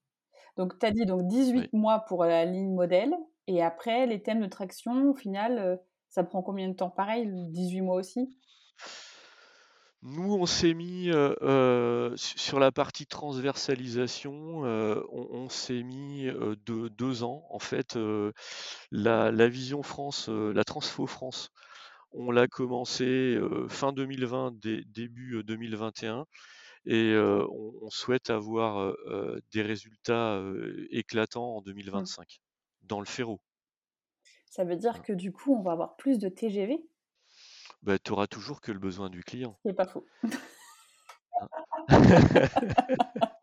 [0.57, 3.15] Donc, tu as dit donc 18 mois pour la ligne modèle.
[3.47, 6.91] Et après, les thèmes de traction, au final, ça prend combien de temps?
[6.91, 8.37] Pareil, 18 mois aussi?
[10.03, 11.11] Nous, on s'est mis
[12.17, 14.33] sur la partie transversalisation,
[15.13, 17.45] on, s'est mis de, deux ans.
[17.51, 17.99] En fait,
[18.93, 21.51] la, la, Vision France, la Transfo France,
[22.13, 24.55] on l'a commencé fin 2020,
[24.87, 26.25] début 2021,
[26.87, 28.95] et on, souhaite avoir
[29.53, 30.43] des résultats
[30.91, 32.87] éclatants en 2025 mmh.
[32.87, 33.41] dans le ferro.
[34.51, 36.79] Ça veut dire que du coup, on va avoir plus de TGV
[37.83, 39.59] bah, Tu auras toujours que le besoin du client.
[39.65, 40.07] C'est pas faux.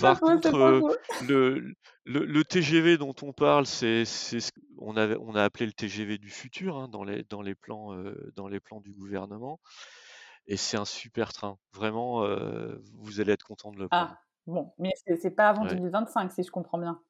[0.00, 0.50] Par contre,
[1.28, 4.04] le, le, TGV dont on parle, c'est
[4.78, 7.94] on a, on a appelé le TGV du futur hein, dans, les, dans, les plans,
[7.94, 9.60] euh, dans les plans du gouvernement.
[10.46, 11.58] Et c'est un super train.
[11.72, 14.12] Vraiment, euh, vous allez être content de le prendre.
[14.12, 17.00] Ah, bon, mais c'est pas avant 2025, si je comprends bien.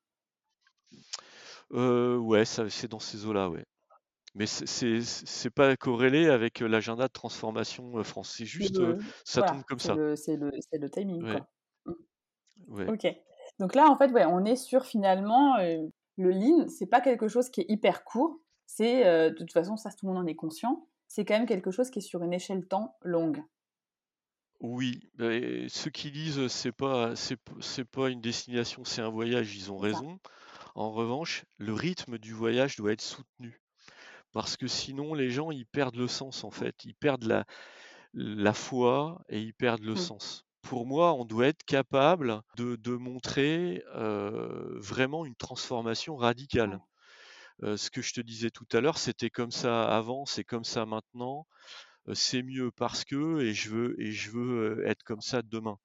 [1.72, 3.64] Euh, ouais, c'est dans ces eaux-là, ouais.
[4.34, 8.34] Mais c'est pas corrélé avec l'agenda de transformation France.
[8.36, 8.78] C'est juste,
[9.24, 9.94] ça tombe comme ça.
[10.14, 11.22] C'est le, le, timing.
[11.22, 11.48] Quoi.
[12.68, 13.06] Ok.
[13.58, 16.68] Donc là, en fait, ouais, on est sur finalement euh, le lean.
[16.68, 18.38] C'est pas quelque chose qui est hyper court.
[18.66, 20.86] C'est euh, de toute façon, ça, tout le monde en est conscient.
[21.08, 23.42] C'est quand même quelque chose qui est sur une échelle temps longue.
[24.60, 25.10] Oui,
[25.68, 30.18] ceux qui disent c'est pas c'est pas une destination, c'est un voyage, ils ont raison.
[30.74, 33.60] En revanche, le rythme du voyage doit être soutenu
[34.32, 37.44] parce que sinon les gens ils perdent le sens en fait, ils perdent la
[38.14, 39.96] la foi et ils perdent le mmh.
[39.96, 46.80] sens pour moi, on doit être capable de, montrer vraiment une transformation radicale.
[47.62, 50.84] ce que je te disais tout à l'heure, c'était comme ça avant, c'est comme ça
[50.84, 51.46] maintenant,
[52.14, 55.78] c'est mieux parce que, et je veux, et je veux être comme ça demain.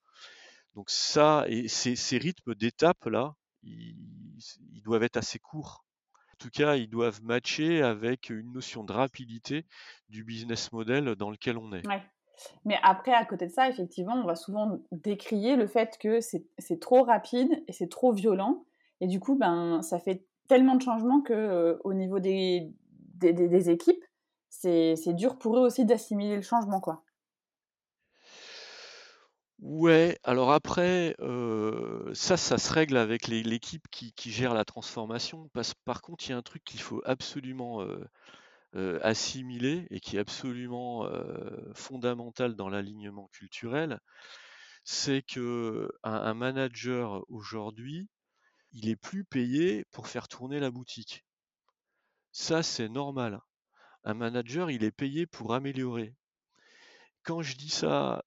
[0.75, 5.85] Donc ça, et ces, rythmes d'étape là, ils, doivent être assez courts.
[6.33, 9.65] En tout cas, ils doivent matcher avec une notion de rapidité
[10.09, 11.83] du business model dans lequel on est.
[12.65, 16.79] Mais après, à côté de ça, effectivement, on va souvent décrier le fait que c'est
[16.79, 18.65] trop rapide et c'est trop violent.
[18.99, 22.71] Et du coup, ben, ça fait tellement de changements que euh, au niveau des,
[23.15, 24.03] des, des équipes,
[24.49, 27.03] c'est dur pour eux aussi d'assimiler le changement, quoi.
[29.61, 35.49] Ouais, alors après, euh, ça, ça se règle avec l'équipe qui, qui, gère la transformation.
[35.53, 38.03] Parce, par contre, il y a un truc qu'il faut absolument euh,
[39.01, 41.09] assimilé et qui est absolument
[41.73, 43.99] fondamental dans l'alignement culturel,
[44.83, 48.09] c'est que un, manager aujourd'hui,
[48.71, 51.25] il est plus payé pour faire tourner la boutique.
[52.31, 53.41] Ça, c'est normal.
[54.03, 56.15] Un manager, il est payé pour améliorer.
[57.23, 58.23] Quand je dis ça,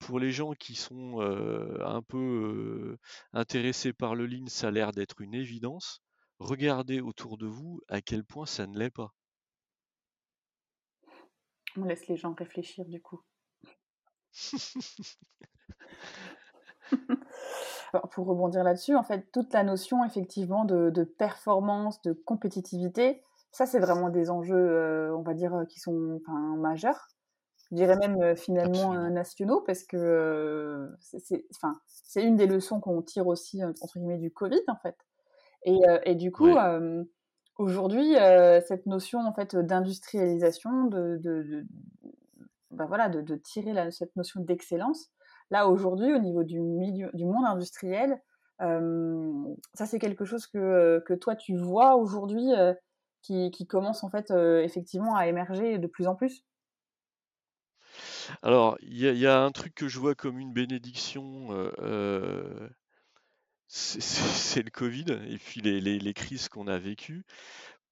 [0.00, 2.98] pour les gens qui sont un peu
[3.32, 6.02] intéressés par le lean, ça a l'air d'être une évidence.
[6.38, 9.14] Regardez autour de vous à quel point ça ne l'est pas.
[11.78, 13.20] On laisse les gens réfléchir du coup.
[18.10, 23.22] pour rebondir là-dessus, en fait, toute la notion effectivement de, performance, de compétitivité,
[23.52, 26.20] ça c'est vraiment des enjeux, euh, on va dire, euh, qui sont
[26.58, 27.08] majeurs.
[27.70, 33.64] Je dirais même euh, finalement nationaux parce que c'est une des leçons qu'on tire aussi
[33.64, 34.96] entre guillemets du Covid en fait.
[35.64, 36.54] Et, du coup,
[37.58, 38.14] aujourd'hui,
[38.66, 41.64] cette notion en fait d'industrialisation, de,
[42.70, 45.10] bah, voilà, de, tirer cette notion d'excellence,
[45.50, 48.20] Là, aujourd'hui, au niveau du, milieu, du monde industriel,
[48.58, 52.48] ça, c'est quelque chose que, que, toi, tu vois aujourd'hui
[53.22, 56.44] qui, qui, commence en fait effectivement à émerger de plus en plus?
[58.42, 61.48] Alors, il y, a un truc que je vois comme une bénédiction.
[63.68, 67.24] c'est le Covid et puis les, les, les crises qu'on a vécues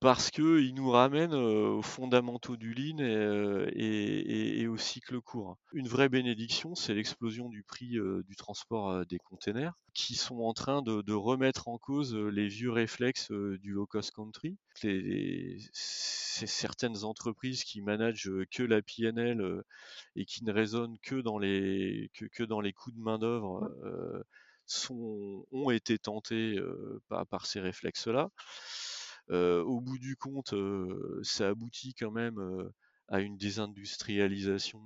[0.05, 5.57] parce qu'il nous ramène aux fondamentaux du lean et, au cycle court.
[5.73, 7.97] Une vraie bénédiction, c'est l'explosion du prix
[8.29, 13.31] du transport des containers, qui sont en train de, remettre en cause les vieux réflexes
[13.31, 14.59] du low-cost country.
[14.75, 15.57] c'est
[16.47, 19.63] certaines entreprises qui managent que la PNL
[20.17, 23.71] et qui ne raisonnent que dans les, que, dans les coûts de main-d'œuvre.
[24.91, 26.59] Ont été tentées
[27.31, 28.31] par ces réflexes-là
[29.29, 30.55] au bout du compte,
[31.23, 32.71] ça aboutit quand même
[33.09, 34.81] à une désindustrialisation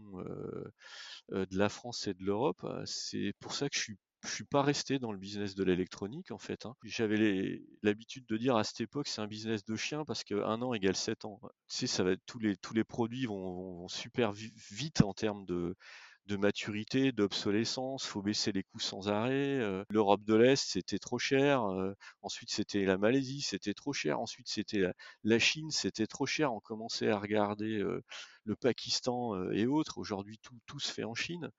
[1.30, 2.64] de la France et de l'Europe.
[2.84, 6.38] C'est pour ça que je suis suis pas resté dans le business de l'électronique en
[6.38, 6.66] fait.
[6.66, 6.74] Hein.
[6.84, 10.74] J'avais l'habitude de dire à cette époque c'est un business de chien parce qu'un an
[10.74, 11.40] égale sept ans.
[11.68, 15.76] Ça tous les produits vont, vont super vite en termes de
[16.28, 19.32] de maturité, d'obsolescence, faut baisser les coûts sans arrêt.
[19.32, 21.64] Euh, L'Europe de l'Est, c'était trop cher.
[21.64, 24.20] Euh, ensuite, c'était la Malaisie, c'était trop cher.
[24.20, 24.84] Ensuite, c'était
[25.24, 26.52] la, Chine, c'était trop cher.
[26.52, 28.04] On commençait à regarder euh,
[28.44, 29.96] le Pakistan et autres.
[29.98, 31.50] Aujourd'hui, tout, se fait en Chine.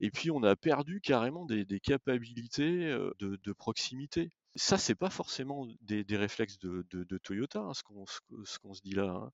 [0.00, 4.30] Et puis, on a perdu carrément des, capacités de, proximité.
[4.56, 8.94] Ça, c'est pas forcément des, réflexes de, Toyota, hein, ce qu'on ce qu'on se dit
[8.94, 9.08] là.
[9.08, 9.32] Hein.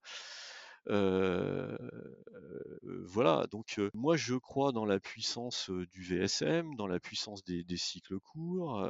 [0.88, 1.76] Euh,
[3.04, 8.18] voilà, donc moi je crois dans la puissance du VSM, dans la puissance des, cycles
[8.20, 8.86] courts,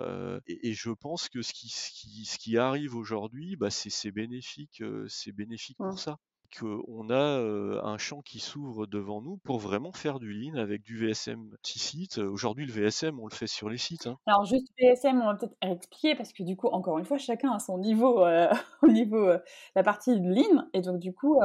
[0.47, 5.79] et, je pense que ce qui, ce qui, arrive aujourd'hui, bah, c'est bénéfique, c'est bénéfique
[5.79, 6.19] pour ça
[6.57, 10.97] qu'on a un champ qui s'ouvre devant nous pour vraiment faire du lean avec du
[10.97, 12.19] VSM multi-site.
[12.19, 14.07] Aujourd'hui, le VSM, on le fait sur les sites.
[14.07, 14.19] Hein.
[14.27, 17.53] Alors, juste VSM, on va peut-être expliquer parce que du coup, encore une fois, chacun
[17.53, 18.25] a son niveau
[18.83, 19.33] au niveau
[19.75, 20.67] la partie lean.
[20.73, 21.41] Et donc, du coup,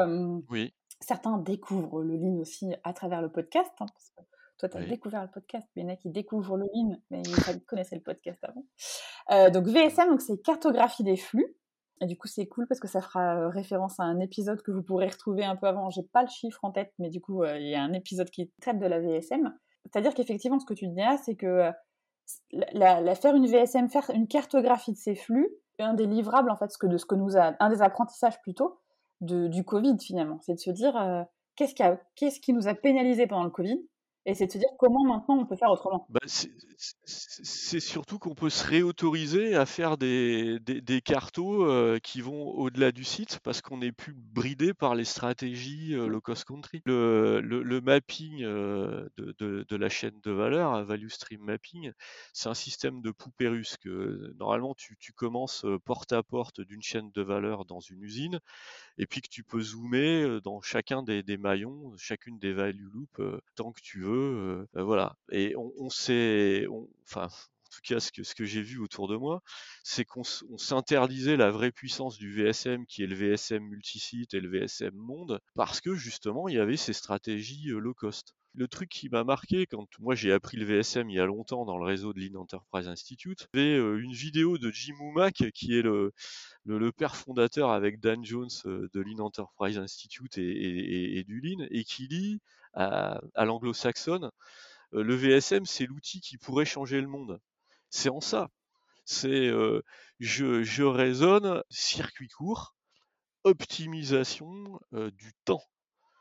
[0.50, 0.74] oui.
[1.00, 3.72] certains découvrent le lean aussi à travers le podcast.
[3.80, 4.22] Hein, parce que
[4.60, 6.98] toi, tu as découvert le podcast, mais il y en a qui découvrent le lean,
[7.10, 9.50] mais ils connaissaient le podcast avant.
[9.50, 11.56] donc, VSM, donc c'est cartographie des flux.
[12.04, 14.72] Et du coup, c'est cool parce que ça fera euh, référence à un épisode que
[14.72, 15.90] vous pourrez retrouver un peu avant.
[15.90, 18.30] J'ai pas le chiffre en tête, mais du coup, euh, il y a un épisode
[18.30, 19.54] qui traite de la VSM.
[19.86, 24.28] C'est-à-dire qu'effectivement, ce que tu dis là, c'est que euh, faire une VSM, faire une
[24.28, 25.48] cartographie de ces flux,
[25.80, 28.80] un des livrables en fait, de ce que nous a, un des apprentissages plutôt
[29.22, 31.26] de, du Covid finalement, c'est de se dire
[31.56, 31.84] qu'est-ce qui,
[32.16, 33.82] qu'est-ce qui nous a pénalisé pendant le Covid?
[34.26, 36.06] Et c'est de se dire comment maintenant on peut faire autrement.
[36.10, 42.52] Bah, c'est surtout qu'on peut se réautoriser à faire des, des, cartos euh, qui vont
[42.52, 46.82] au-delà du site parce qu'on n'est plus bridé par les stratégies euh, low cost country.
[46.86, 51.92] Le, le, mapping euh, de, de, de, la chaîne de valeur, value stream mapping,
[52.32, 56.82] c'est un système de poupée russe que normalement tu, tu commences porte à porte d'une
[56.82, 58.40] chaîne de valeur dans une usine
[58.98, 63.22] et puis que tu peux zoomer dans chacun des, maillons, chacune des value loops
[63.56, 64.68] tant que tu veux.
[64.74, 65.18] voilà.
[65.32, 66.68] Et on, on sait,
[67.06, 67.28] enfin,
[67.74, 69.42] en tout cas, ce que, ce que j'ai vu autour de moi,
[69.84, 74.50] c'est qu'on s'interdisait la vraie puissance du VSM, qui est le VSM multisite et le
[74.50, 78.36] VSM monde, parce que justement, il y avait ces stratégies low cost.
[78.56, 81.66] Le truc qui m'a marqué quand moi j'ai appris le VSM il y a longtemps
[81.66, 85.82] dans le réseau de Lean Enterprise Institute, c'est une vidéo de Jim Umack qui est
[85.82, 86.12] le,
[86.92, 92.42] père fondateur avec Dan Jones de Lean Enterprise Institute et, du Lean et qui lit
[92.74, 94.30] à, l'anglo-saxonne
[94.92, 97.40] le VSM c'est l'outil qui pourrait changer le monde.
[97.90, 98.50] C'est en ça.
[99.06, 99.52] C'est
[100.20, 102.76] je, je raisonne circuit court,
[103.44, 105.64] optimisation du temps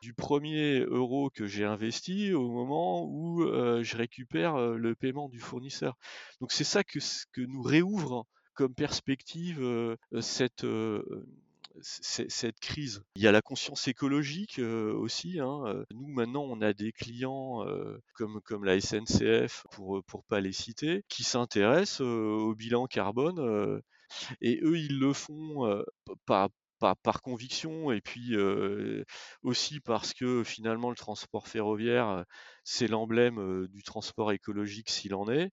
[0.03, 5.97] du premier euro que j'ai investi au moment où je récupère le paiement du fournisseur.
[6.41, 6.99] Donc c'est ça que,
[7.33, 9.65] que nous réouvre comme perspective
[10.21, 10.67] cette,
[11.81, 13.05] cette crise.
[13.15, 15.39] Il y a la conscience écologique aussi.
[15.39, 15.85] Hein.
[15.95, 17.65] Nous maintenant, on a des clients
[18.17, 23.81] comme comme la SNCF pour pour pas les citer, qui s'intéressent au bilan carbone
[24.41, 25.85] et eux ils le font
[26.27, 26.49] pas
[27.03, 28.35] par, conviction et puis
[29.43, 32.25] aussi parce que finalement le transport ferroviaire
[32.65, 35.51] c'est l'emblème du transport écologique s'il en est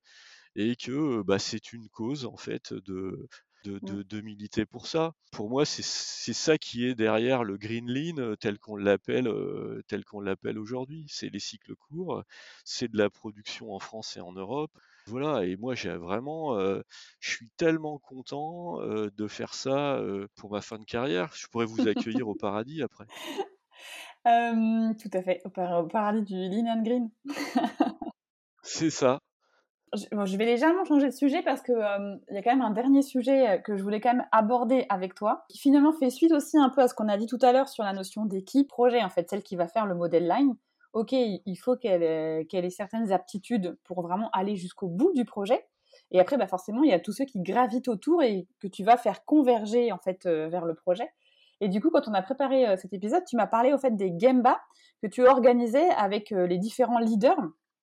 [0.55, 3.27] et que bah, c'est une cause en fait de,
[3.65, 4.03] de, mmh.
[4.03, 5.13] de, militer pour ça.
[5.31, 9.31] Pour moi, c'est ça qui est derrière le Green Lean tel qu'on l'appelle
[9.87, 11.05] tel qu'on l'appelle aujourd'hui.
[11.09, 12.23] C'est les cycles courts,
[12.63, 14.71] c'est de la production en France et en Europe,
[15.07, 20.01] voilà, et moi j'ai vraiment, je suis tellement content de faire ça
[20.35, 21.31] pour ma fin de carrière.
[21.33, 23.05] Je pourrais vous accueillir au paradis après.
[24.23, 27.09] tout à fait, au, paradis du Lean and Green.
[28.63, 29.19] C'est ça.
[29.93, 33.01] Je, vais légèrement changer de sujet parce que il y a quand même un dernier
[33.01, 36.69] sujet que je voulais quand même aborder avec toi, qui finalement fait suite aussi un
[36.69, 39.09] peu à ce qu'on a dit tout à l'heure sur la notion d'équipe projet, en
[39.09, 40.55] fait, celle qui va faire le modèle line
[40.93, 45.65] ok, il faut qu'elle ait certaines aptitudes pour vraiment aller jusqu'au bout du projet.
[46.11, 48.83] Et après, bah forcément, il y a tous ceux qui gravitent autour et que tu
[48.83, 51.07] vas faire converger en fait vers le projet.
[51.61, 54.13] Et du coup, quand on a préparé cet épisode, tu m'as parlé au fait des
[54.17, 54.59] Gemba
[55.01, 57.41] que tu organisais avec les différents leaders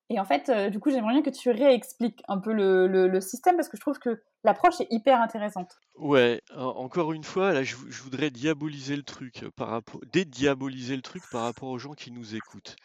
[0.08, 3.56] et en fait, euh, du coup, j'aimerais bien que tu réexpliques un peu le, système
[3.56, 5.80] parce que je trouve que l'approche est hyper intéressante.
[5.96, 11.02] Ouais, encore une fois, là, je, voudrais diaboliser le truc euh, par rapport, dédiaboliser le
[11.02, 12.76] truc par rapport aux gens qui nous écoutent.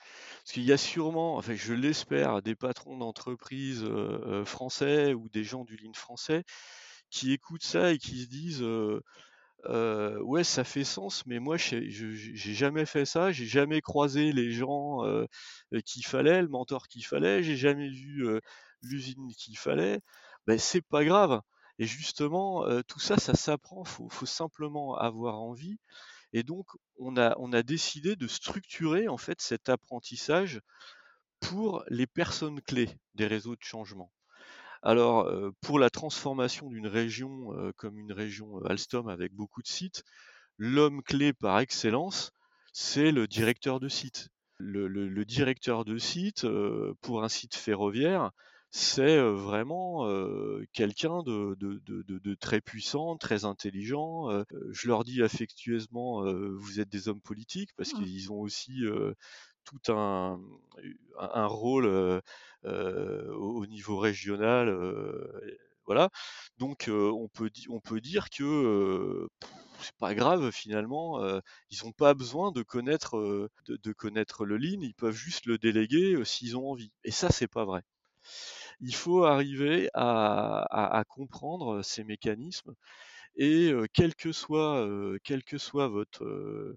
[0.43, 5.43] Parce qu'il y a sûrement, enfin, je l'espère, des patrons d'entreprises euh, français ou des
[5.43, 6.43] gens du ligne français
[7.11, 8.65] qui écoutent ça et qui se disent
[9.69, 11.89] ouais, ça fait sens, mais moi, j'ai
[12.53, 14.99] jamais fait ça, j'ai jamais croisé les gens
[15.85, 18.25] qu'il fallait, le mentor qu'il fallait, j'ai jamais vu
[18.81, 19.99] l'usine qu'il fallait.
[20.47, 21.41] Ben, c'est pas grave.
[21.79, 23.83] Et justement, tout ça, ça s'apprend.
[23.83, 25.77] Faut, faut simplement avoir envie.
[26.33, 30.61] Et donc, on a, on a décidé de structurer en fait cet apprentissage
[31.39, 34.11] pour les personnes clés des réseaux de changement.
[34.83, 40.03] Alors, pour la transformation d'une région comme une région Alstom avec beaucoup de sites,
[40.57, 42.31] l'homme clé par excellence,
[42.73, 44.29] c'est le directeur de site.
[44.57, 46.47] Le, directeur de site,
[47.01, 48.31] pour un site ferroviaire,
[48.71, 50.07] c'est vraiment
[50.71, 54.29] quelqu'un de, très puissant, très intelligent.
[54.71, 57.97] je leur dis affectueusement, vous êtes des hommes politiques, parce mmh.
[57.97, 58.83] qu'ils ont aussi
[59.65, 60.39] tout un,
[61.47, 62.21] rôle
[62.63, 64.75] au niveau régional.
[65.85, 66.09] voilà.
[66.57, 69.27] Donc on, peut on peut dire que
[69.81, 71.21] c'est pas grave finalement.
[71.69, 76.23] ils n'ont pas besoin de connaître, de, connaître le lean, ils peuvent juste le déléguer
[76.25, 76.91] s'ils ont envie.
[77.03, 77.81] Et ça, c'est pas vrai.
[78.81, 82.73] Il faut arriver à, comprendre ces mécanismes
[83.35, 84.87] et quel que soit,
[85.23, 86.75] quel que soit votre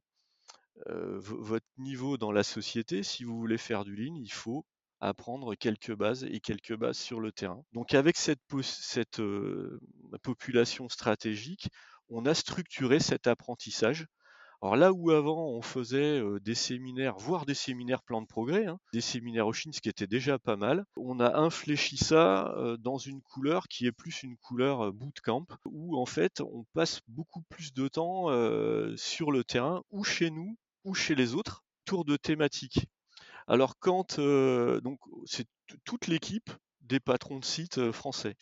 [0.86, 4.64] votre niveau dans la société, si vous voulez faire du lean, il faut
[5.00, 7.62] apprendre quelques bases et quelques bases sur le terrain.
[7.72, 8.40] Donc avec cette,
[10.22, 11.68] population stratégique,
[12.08, 14.06] on a structuré cet apprentissage.
[14.62, 18.78] Alors là où avant on faisait des séminaires, voire des séminaires plan de progrès, hein,
[18.94, 22.96] des séminaires au Chine, ce qui était déjà pas mal, on a infléchi ça dans
[22.96, 27.74] une couleur qui est plus une couleur bootcamp, où en fait on passe beaucoup plus
[27.74, 28.28] de temps
[28.96, 32.86] sur le terrain ou chez nous ou chez les autres, tour de thématique.
[33.46, 35.46] Alors quand donc c'est
[35.84, 38.36] toute l'équipe des patrons de sites français.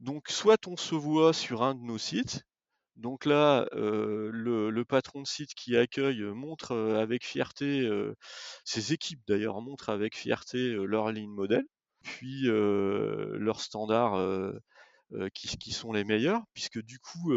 [0.00, 2.44] Donc soit on se voit sur un de nos sites,
[2.96, 7.88] donc là le, patron de site qui accueille montre avec fierté,
[8.64, 11.66] ses équipes d'ailleurs montrent avec fierté leur ligne modèle,
[12.02, 14.52] puis leurs standards
[15.34, 17.32] qui, sont les meilleurs, puisque du coup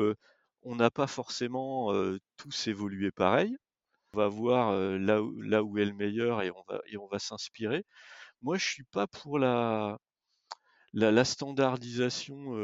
[0.63, 1.93] on n'a pas forcément
[2.37, 3.57] tous évolué pareil
[4.15, 7.19] va voir là, où, là où est le meilleur et on va, et on va
[7.19, 7.85] s'inspirer.
[8.41, 9.97] Moi, je suis pas pour la,
[10.93, 12.57] la, standardisation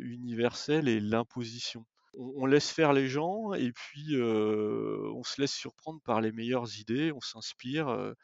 [0.00, 1.84] universelle et l'imposition.
[2.14, 7.12] On, laisse faire les gens et puis on se laisse surprendre par les meilleures idées,
[7.12, 8.14] on s'inspire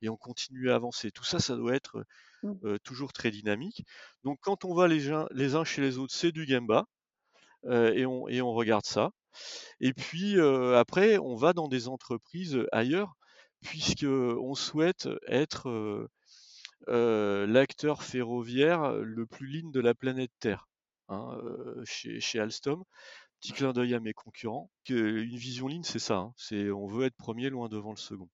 [0.00, 1.10] et on continue à avancer.
[1.10, 2.04] Tout ça, ça doit être
[2.42, 2.78] mmh.
[2.84, 3.84] toujours très dynamique.
[4.24, 6.86] Donc quand on va les, les uns chez les autres, c'est du Gemba
[7.68, 9.10] et, on, et on regarde ça.
[9.80, 13.16] Et puis après, on va dans des entreprises ailleurs,
[13.60, 16.08] puisqu'on souhaite être
[16.88, 20.68] l'acteur ferroviaire le plus ligne de la planète Terre
[21.08, 21.38] hein,
[21.84, 22.84] chez, Alstom.
[23.40, 26.16] petit clin d'œil à mes concurrents, qu'une vision ligne, c'est ça.
[26.16, 26.34] Hein.
[26.74, 28.28] on veut être premier loin devant le second.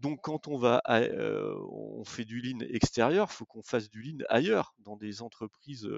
[0.00, 4.74] Donc quand on va, on fait du lean extérieur, faut qu'on fasse du lean ailleurs,
[4.78, 5.88] dans des entreprises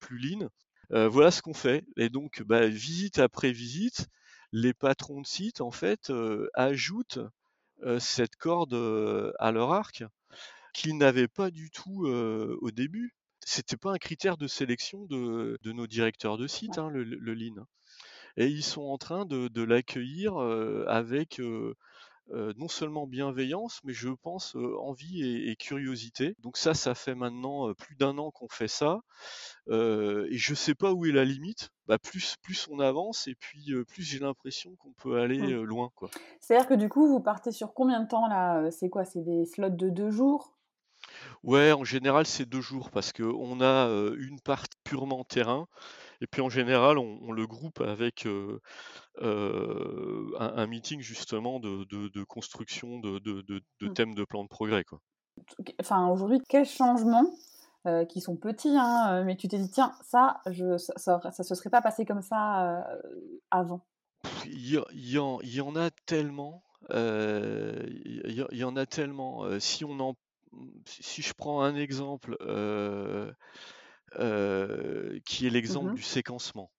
[0.00, 0.48] plus lean.
[0.92, 1.84] Euh, voilà ce qu'on fait.
[1.96, 4.08] Et donc, bah, visite après visite,
[4.52, 6.12] les patrons de site en fait
[6.54, 7.18] ajoutent
[7.98, 8.74] cette corde
[9.38, 10.04] à leur arc
[10.72, 13.14] qu'ils n'avaient pas du tout au début.
[13.44, 17.66] C'était pas un critère de sélection de, nos directeurs de site, hein, le, lean.
[18.38, 20.38] Et ils sont en train de, l'accueillir
[20.88, 21.40] avec
[22.30, 26.34] non seulement bienveillance, mais je pense envie et, curiosité.
[26.40, 29.00] Donc ça, ça fait maintenant plus d'un an qu'on fait ça,
[29.70, 31.70] et je sais pas où est la limite.
[31.86, 35.62] Bah, plus plus on avance et puis plus j'ai l'impression qu'on peut aller mmh.
[35.62, 36.10] loin, quoi.
[36.40, 39.46] C'est-à-dire que du coup, vous partez sur combien de temps là C'est quoi C'est des
[39.46, 40.58] slots de deux jours?
[41.42, 45.66] Ouais, en général, c'est deux jours parce qu'on a une partie purement terrain
[46.20, 48.26] et puis en général, on, le groupe avec
[49.20, 53.92] un, meeting justement de, construction de, mmh.
[53.94, 54.84] thèmes de plan de progrès.
[54.84, 55.00] Quoi.
[55.80, 57.30] Enfin, aujourd'hui, quels changements
[58.08, 61.70] qui sont petits, hein, mais tu t'es dit, tiens, ça, je, ça, ça, se serait
[61.70, 62.84] pas passé comme ça
[63.50, 63.86] avant?
[64.44, 66.62] Il y, en, a tellement.
[66.90, 69.44] Il y, en a tellement.
[69.60, 70.14] si on en
[70.86, 72.36] si je prends un exemple
[74.12, 76.70] qui est l'exemple mmh du séquencement.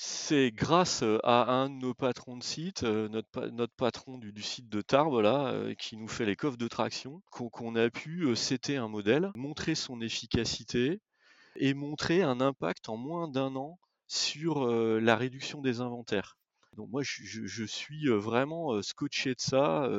[0.00, 4.80] C'est grâce à un de nos patrons de site, notre, notre patron du, site de
[4.80, 9.32] Tarbes, là, qui nous fait les coffres de traction, qu'on a pu céter un modèle,
[9.34, 11.00] montrer son efficacité
[11.56, 16.38] et montrer un impact en moins d'un an sur la réduction des inventaires.
[16.76, 19.90] Donc moi, je, suis vraiment scotché de ça.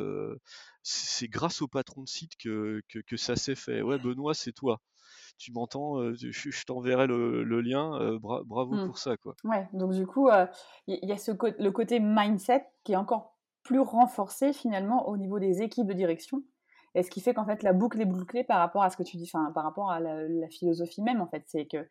[0.81, 3.81] c'est grâce au patron de site que, que ça s'est fait.
[3.81, 4.79] Ouais, Benoît, c'est toi
[5.39, 8.85] tu m'entends, je, t'enverrai le, lien, bravo mmh.
[8.85, 9.17] pour ça.
[9.17, 9.35] Quoi.
[9.43, 10.29] Ouais, donc du coup,
[10.87, 15.39] il y, a ce le côté mindset qui est encore plus renforcé finalement au niveau
[15.39, 16.43] des équipes de direction.
[16.95, 19.03] Et ce qui fait qu'en fait, la boucle est bouclée par rapport à ce que
[19.03, 21.43] tu dis, par rapport à la, philosophie même, en fait.
[21.47, 21.87] C'est que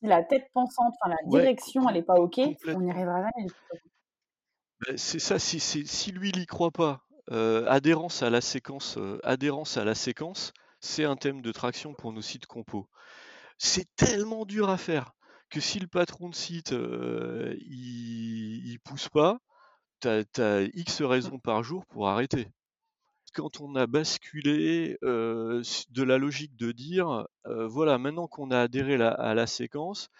[0.00, 3.48] si la tête pensante, la direction, elle n'est pas OK, on n'y arrivera jamais.
[4.80, 9.76] Bah, c'est ça, si, si lui, il n'y croit pas, adhérence à la séquence, adhérence
[9.76, 12.88] à la séquence, c'est un thème de traction pour nos sites compos.
[13.58, 15.12] C'est tellement dur à faire
[15.50, 19.38] que si le patron de site euh, il, pousse pas,
[20.00, 22.48] tu as, X raisons par jour pour arrêter.
[23.34, 28.60] Quand on a basculé euh, de la logique de dire euh, voilà, maintenant qu'on a
[28.60, 30.10] adhéré à la séquence,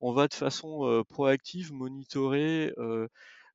[0.00, 2.72] on va de façon proactive monitorer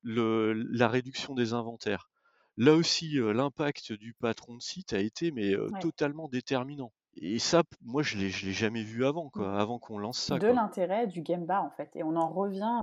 [0.02, 2.10] la réduction des inventaires.
[2.56, 6.92] Là aussi, l'impact du patron de site a été mais totalement déterminant.
[7.16, 9.58] Et ça, moi, je l'ai, l'ai jamais vu avant, quoi, mmh.
[9.58, 10.38] avant qu'on lance ça.
[10.38, 12.80] De l'intérêt du Gemba, en fait, et on en revient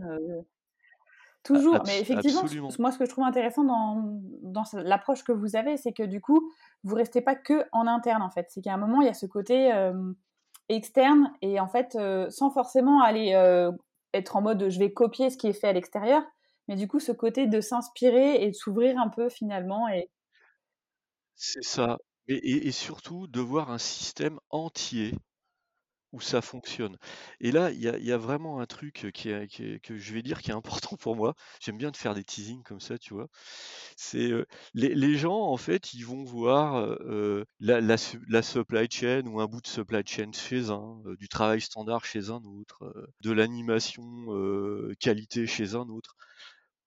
[1.44, 1.80] toujours.
[1.86, 2.44] mais effectivement,
[2.80, 6.22] moi, ce que je trouve intéressant dans, dans l'approche que vous avez, c'est que du
[6.22, 6.50] coup,
[6.84, 8.48] vous restez pas que en interne, en fait.
[8.50, 9.72] C'est qu'à un moment, il y a ce côté
[10.70, 11.98] externe, et en fait,
[12.30, 13.34] sans forcément aller
[14.14, 16.24] être en mode je vais copier ce qui est fait à l'extérieur,
[16.72, 19.90] mais du coup, ce côté de s'inspirer et de s'ouvrir un peu finalement.
[19.90, 20.10] Et...
[21.36, 21.98] C'est ça.
[22.30, 25.14] Et, surtout de voir un système entier
[26.14, 26.98] où ça fonctionne.
[27.42, 29.34] Et là, il y a, vraiment un truc qui
[29.84, 31.36] que je vais dire qui est important pour moi.
[31.60, 33.28] J'aime bien de faire des teasings comme ça, tu vois.
[33.98, 34.32] C'est
[34.74, 36.98] les, gens, en fait, ils vont voir
[37.60, 42.06] la, la, supply chain ou un bout de supply chain chez un, du travail standard
[42.06, 44.00] chez un autre, de l'animation
[45.02, 46.16] qualité chez un autre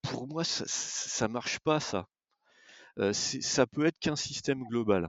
[0.05, 2.07] pour moi, ça, ça marche pas ça.
[3.13, 5.09] ça peut être qu'un système global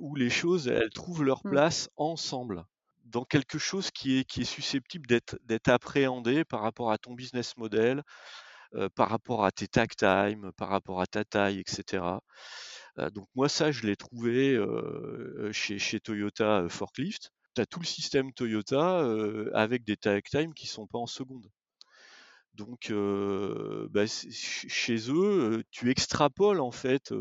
[0.00, 1.50] où les choses elles trouvent leur mmh.
[1.50, 2.64] place ensemble
[3.04, 7.56] dans quelque chose qui est, qui est susceptible d'être appréhendé par rapport à ton business
[7.56, 8.02] model,
[8.94, 12.04] par rapport à tes tag time, par rapport à ta taille, etc.
[13.12, 14.58] donc moi ça je l'ai trouvé
[15.52, 17.32] chez, chez, Toyota Forklift.
[17.54, 19.04] Tu as tout le système Toyota
[19.54, 21.48] avec des tag time qui sont pas en seconde.
[22.54, 22.92] Donc,
[23.90, 27.12] bah, chez eux, tu extrapoles en fait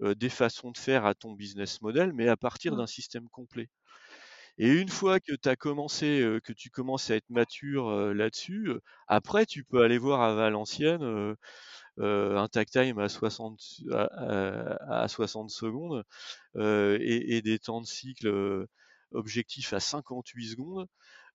[0.00, 2.76] des façons de faire à ton business model, mais à partir mmh.
[2.76, 3.68] d'un système complet.
[4.58, 8.70] Et une fois que tu as commencé, que tu commences à être mature là-dessus,
[9.08, 11.36] après tu peux aller voir à Valenciennes
[11.98, 13.60] un tag time à 60,
[13.92, 16.04] à, 60 secondes
[16.56, 18.66] et, et, des temps de cycle
[19.12, 20.88] objectifs à 58 secondes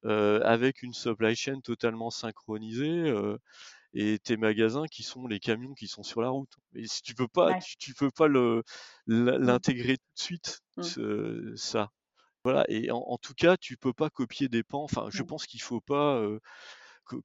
[0.03, 3.13] avec une supply chain totalement synchronisée
[3.93, 6.51] et tes magasins qui sont les camions qui sont sur la route.
[6.75, 8.63] Et si tu peux pas, tu, peux pas mmh.
[9.07, 11.55] l'intégrer tout de suite, mmh.
[11.55, 11.89] ça.
[12.43, 12.65] Voilà.
[12.69, 14.83] Et en, tout cas, tu peux pas copier des pans.
[14.83, 15.25] Enfin, je mmh.
[15.25, 16.21] pense qu'il faut pas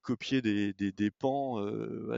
[0.03, 1.59] copier des, des, pans,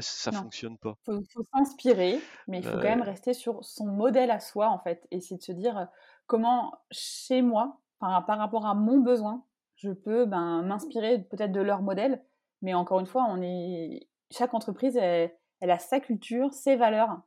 [0.00, 0.96] ça ne fonctionne pas.
[1.08, 4.78] Il faut, s'inspirer, mais il faut quand même rester sur son modèle à soi, en
[4.78, 5.06] fait.
[5.10, 5.88] Et c'est de se dire
[6.26, 9.44] comment, chez moi, par, par rapport à mon besoin,
[9.84, 12.22] je peux ben, m'inspirer peut-être de leur modèle.
[12.62, 14.08] Mais encore une fois, on est...
[14.30, 15.30] chaque entreprise, elle,
[15.60, 17.20] a sa culture, ses valeurs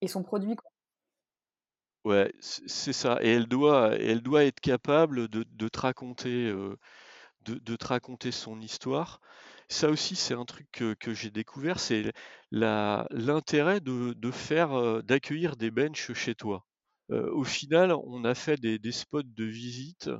[0.00, 0.56] et son produit.
[2.04, 3.18] Ouais, c'est ça.
[3.20, 6.50] Et elle doit, elle doit être capable de, de te raconter
[7.44, 9.20] de, te raconter son histoire.
[9.68, 12.12] Ça aussi, c'est un truc que, j'ai découvert, c'est
[12.50, 16.66] l'intérêt de, faire, euh, d'accueillir des benches chez toi.
[17.10, 20.18] Euh, au final, on a fait des, spots de visite euh,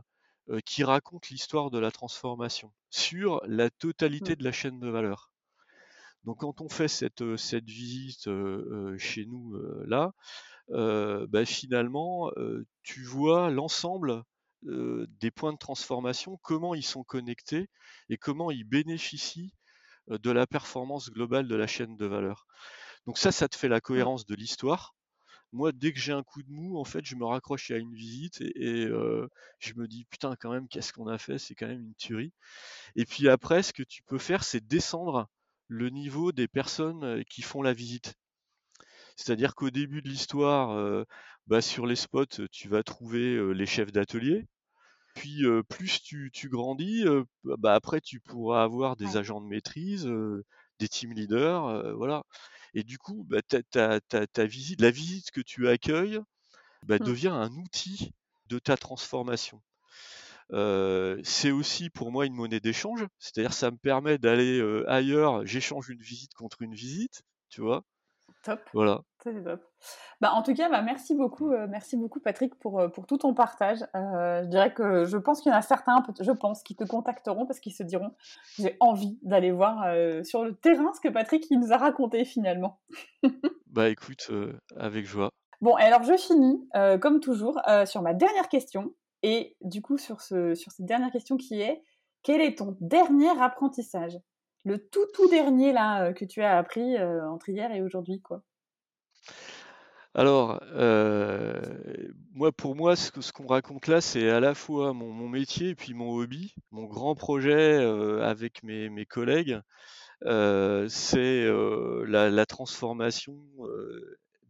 [0.65, 4.37] qui racontent l'histoire de la transformation sur la totalité mmh.
[4.37, 5.31] de la chaîne de valeur.
[6.25, 8.29] Donc quand on fait cette, cette visite
[8.99, 10.13] chez nous là,
[10.69, 12.31] bah, finalement,
[12.83, 14.23] tu vois l'ensemble
[14.63, 17.69] des points de transformation, comment ils sont connectés
[18.09, 19.55] et comment ils bénéficient
[20.09, 22.47] de la performance globale de la chaîne de valeur.
[23.07, 23.83] Donc ça, ça te fait la mmh.
[23.83, 24.95] cohérence de l'histoire.
[25.53, 27.95] Moi, dès que j'ai un coup de mou, en fait, je me raccroche à une
[27.95, 28.87] visite et,
[29.59, 31.39] je me dis putain, quand même, qu'est-ce qu'on a fait?
[31.39, 32.33] C'est quand même une tuerie.
[32.97, 35.29] Et puis après, ce que tu peux faire, c'est descendre
[35.69, 38.15] le niveau des personnes qui font la visite.
[39.17, 41.05] C'est-à-dire qu'au début de l'histoire,
[41.47, 44.47] bah, sur les spots, tu vas trouver les chefs d'atelier.
[45.15, 47.05] Puis plus tu, grandis,
[47.45, 50.11] bah, après tu pourras avoir des agents de maîtrise,
[50.79, 52.23] des team leaders, voilà.
[52.75, 56.21] Et du coup, bah, ta, visite, la visite que tu accueilles
[56.85, 57.05] bah, mmh.
[57.05, 58.13] devient un outil
[58.47, 59.61] de ta transformation.
[60.51, 66.03] c'est aussi pour moi une monnaie d'échange, c'est-à-dire ça me permet d'aller ailleurs, j'échange une
[66.03, 67.85] visite contre une visite, tu vois?
[68.43, 68.61] Top.
[68.73, 69.03] Voilà.
[69.23, 69.61] C'est top.
[70.21, 73.19] Bah, en tout cas, bah, merci beaucoup, euh, merci beaucoup Patrick pour, euh, pour tout
[73.19, 73.83] ton partage.
[73.95, 76.85] Euh, je dirais que je pense qu'il y en a certains, je pense, qui te
[76.85, 78.13] contacteront parce qu'ils se diront
[78.59, 79.85] j'ai envie d'aller voir
[80.25, 82.81] sur le terrain ce que Patrick il nous a raconté finalement.
[83.67, 84.31] bah écoute,
[84.77, 85.31] avec joie.
[85.61, 86.69] Bon, alors je finis
[87.01, 91.37] comme toujours sur ma dernière question et du coup sur, ce, sur cette dernière question
[91.37, 91.83] qui est
[92.23, 94.19] quel est ton dernier apprentissage?
[94.65, 98.43] Le tout tout dernier là que tu as appris entre hier et aujourd'hui quoi?
[100.15, 101.61] Alors, euh,
[102.33, 105.95] moi, pour moi, ce, qu'on raconte là, c'est à la fois mon, métier et puis
[105.95, 106.55] mon hobby.
[106.73, 107.77] Mon grand projet
[108.21, 109.61] avec mes, collègues,
[110.23, 111.49] c'est
[112.07, 113.41] la, transformation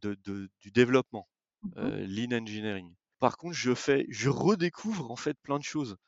[0.02, 1.28] du développement,
[1.62, 2.94] mmh lean engineering.
[3.18, 5.98] Par contre, je fais, je redécouvre en fait plein de choses.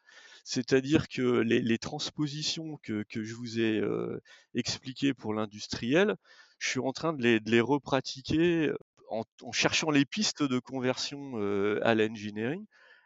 [0.44, 4.20] C'est-à-dire que les, transpositions que, je vous ai euh,
[4.54, 6.16] expliquées pour l'industriel,
[6.62, 8.76] je suis en train de les, repratiquer euh,
[9.10, 12.64] en, cherchant les pistes de conversion euh, à l'engineering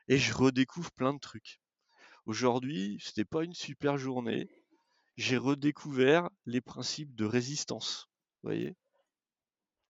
[0.09, 1.59] et je redécouvre plein de trucs.
[2.27, 4.51] Aujourd'hui, ce n'était pas une super journée.
[5.17, 8.11] J'ai redécouvert les principes de résistance,
[8.43, 8.77] voyez,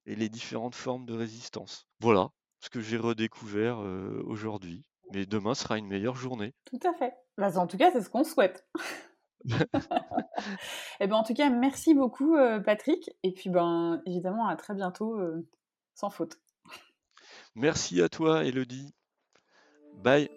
[0.04, 1.88] et les différentes formes de résistance.
[1.98, 3.78] Voilà ce que j'ai redécouvert
[4.24, 4.84] aujourd'hui.
[5.12, 6.54] Mais demain sera une meilleure journée.
[6.66, 7.14] Tout à fait.
[7.36, 8.64] Bah, en tout cas, c'est ce qu'on souhaite.
[9.46, 9.52] et
[11.00, 13.10] eh ben, en tout cas, merci beaucoup, euh, Patrick.
[13.22, 15.46] Et puis, ben, évidemment, à très bientôt, euh,
[15.94, 16.38] sans faute.
[17.54, 18.94] Merci à toi, Elodie.
[20.02, 20.28] Bye.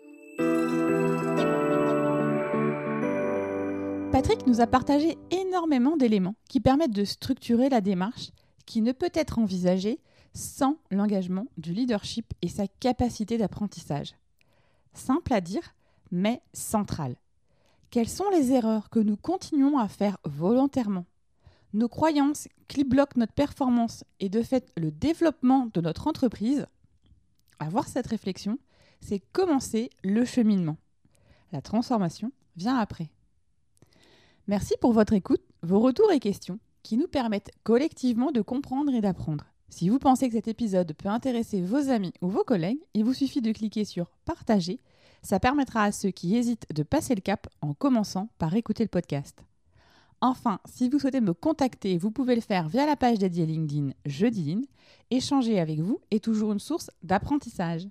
[4.11, 8.31] Patrick nous a partagé énormément d'éléments qui permettent de structurer la démarche
[8.65, 9.99] qui ne peut être envisagée
[10.33, 14.15] sans l'engagement du leadership et sa capacité d'apprentissage.
[14.93, 15.73] Simple à dire,
[16.11, 17.15] mais centrale.
[17.91, 21.05] Quelles sont les erreurs que nous continuons à faire volontairement?
[21.73, 26.67] Nos croyances qui bloquent notre performance et de fait le développement de notre entreprise
[27.57, 28.59] Avoir cette réflexion,
[29.01, 30.77] c'est commencer le cheminement.
[31.51, 33.09] La transformation vient après.
[34.47, 39.01] Merci pour votre écoute, vos retours et questions qui nous permettent collectivement de comprendre et
[39.01, 39.45] d'apprendre.
[39.69, 43.13] Si vous pensez que cet épisode peut intéresser vos amis ou vos collègues, il vous
[43.13, 44.79] suffit de cliquer sur Partager.
[45.21, 48.89] Ça permettra à ceux qui hésitent de passer le cap en commençant par écouter le
[48.89, 49.43] podcast.
[50.21, 53.91] Enfin, si vous souhaitez me contacter, vous pouvez le faire via la page dédiée LinkedIn
[54.05, 54.67] Jeudi
[55.11, 57.87] Échanger avec vous est toujours une source d'apprentissage.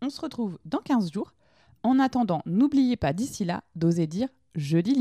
[0.00, 1.34] On se retrouve dans 15 jours.
[1.82, 4.94] En attendant, n'oubliez pas d'ici là d'oser dire Jeudi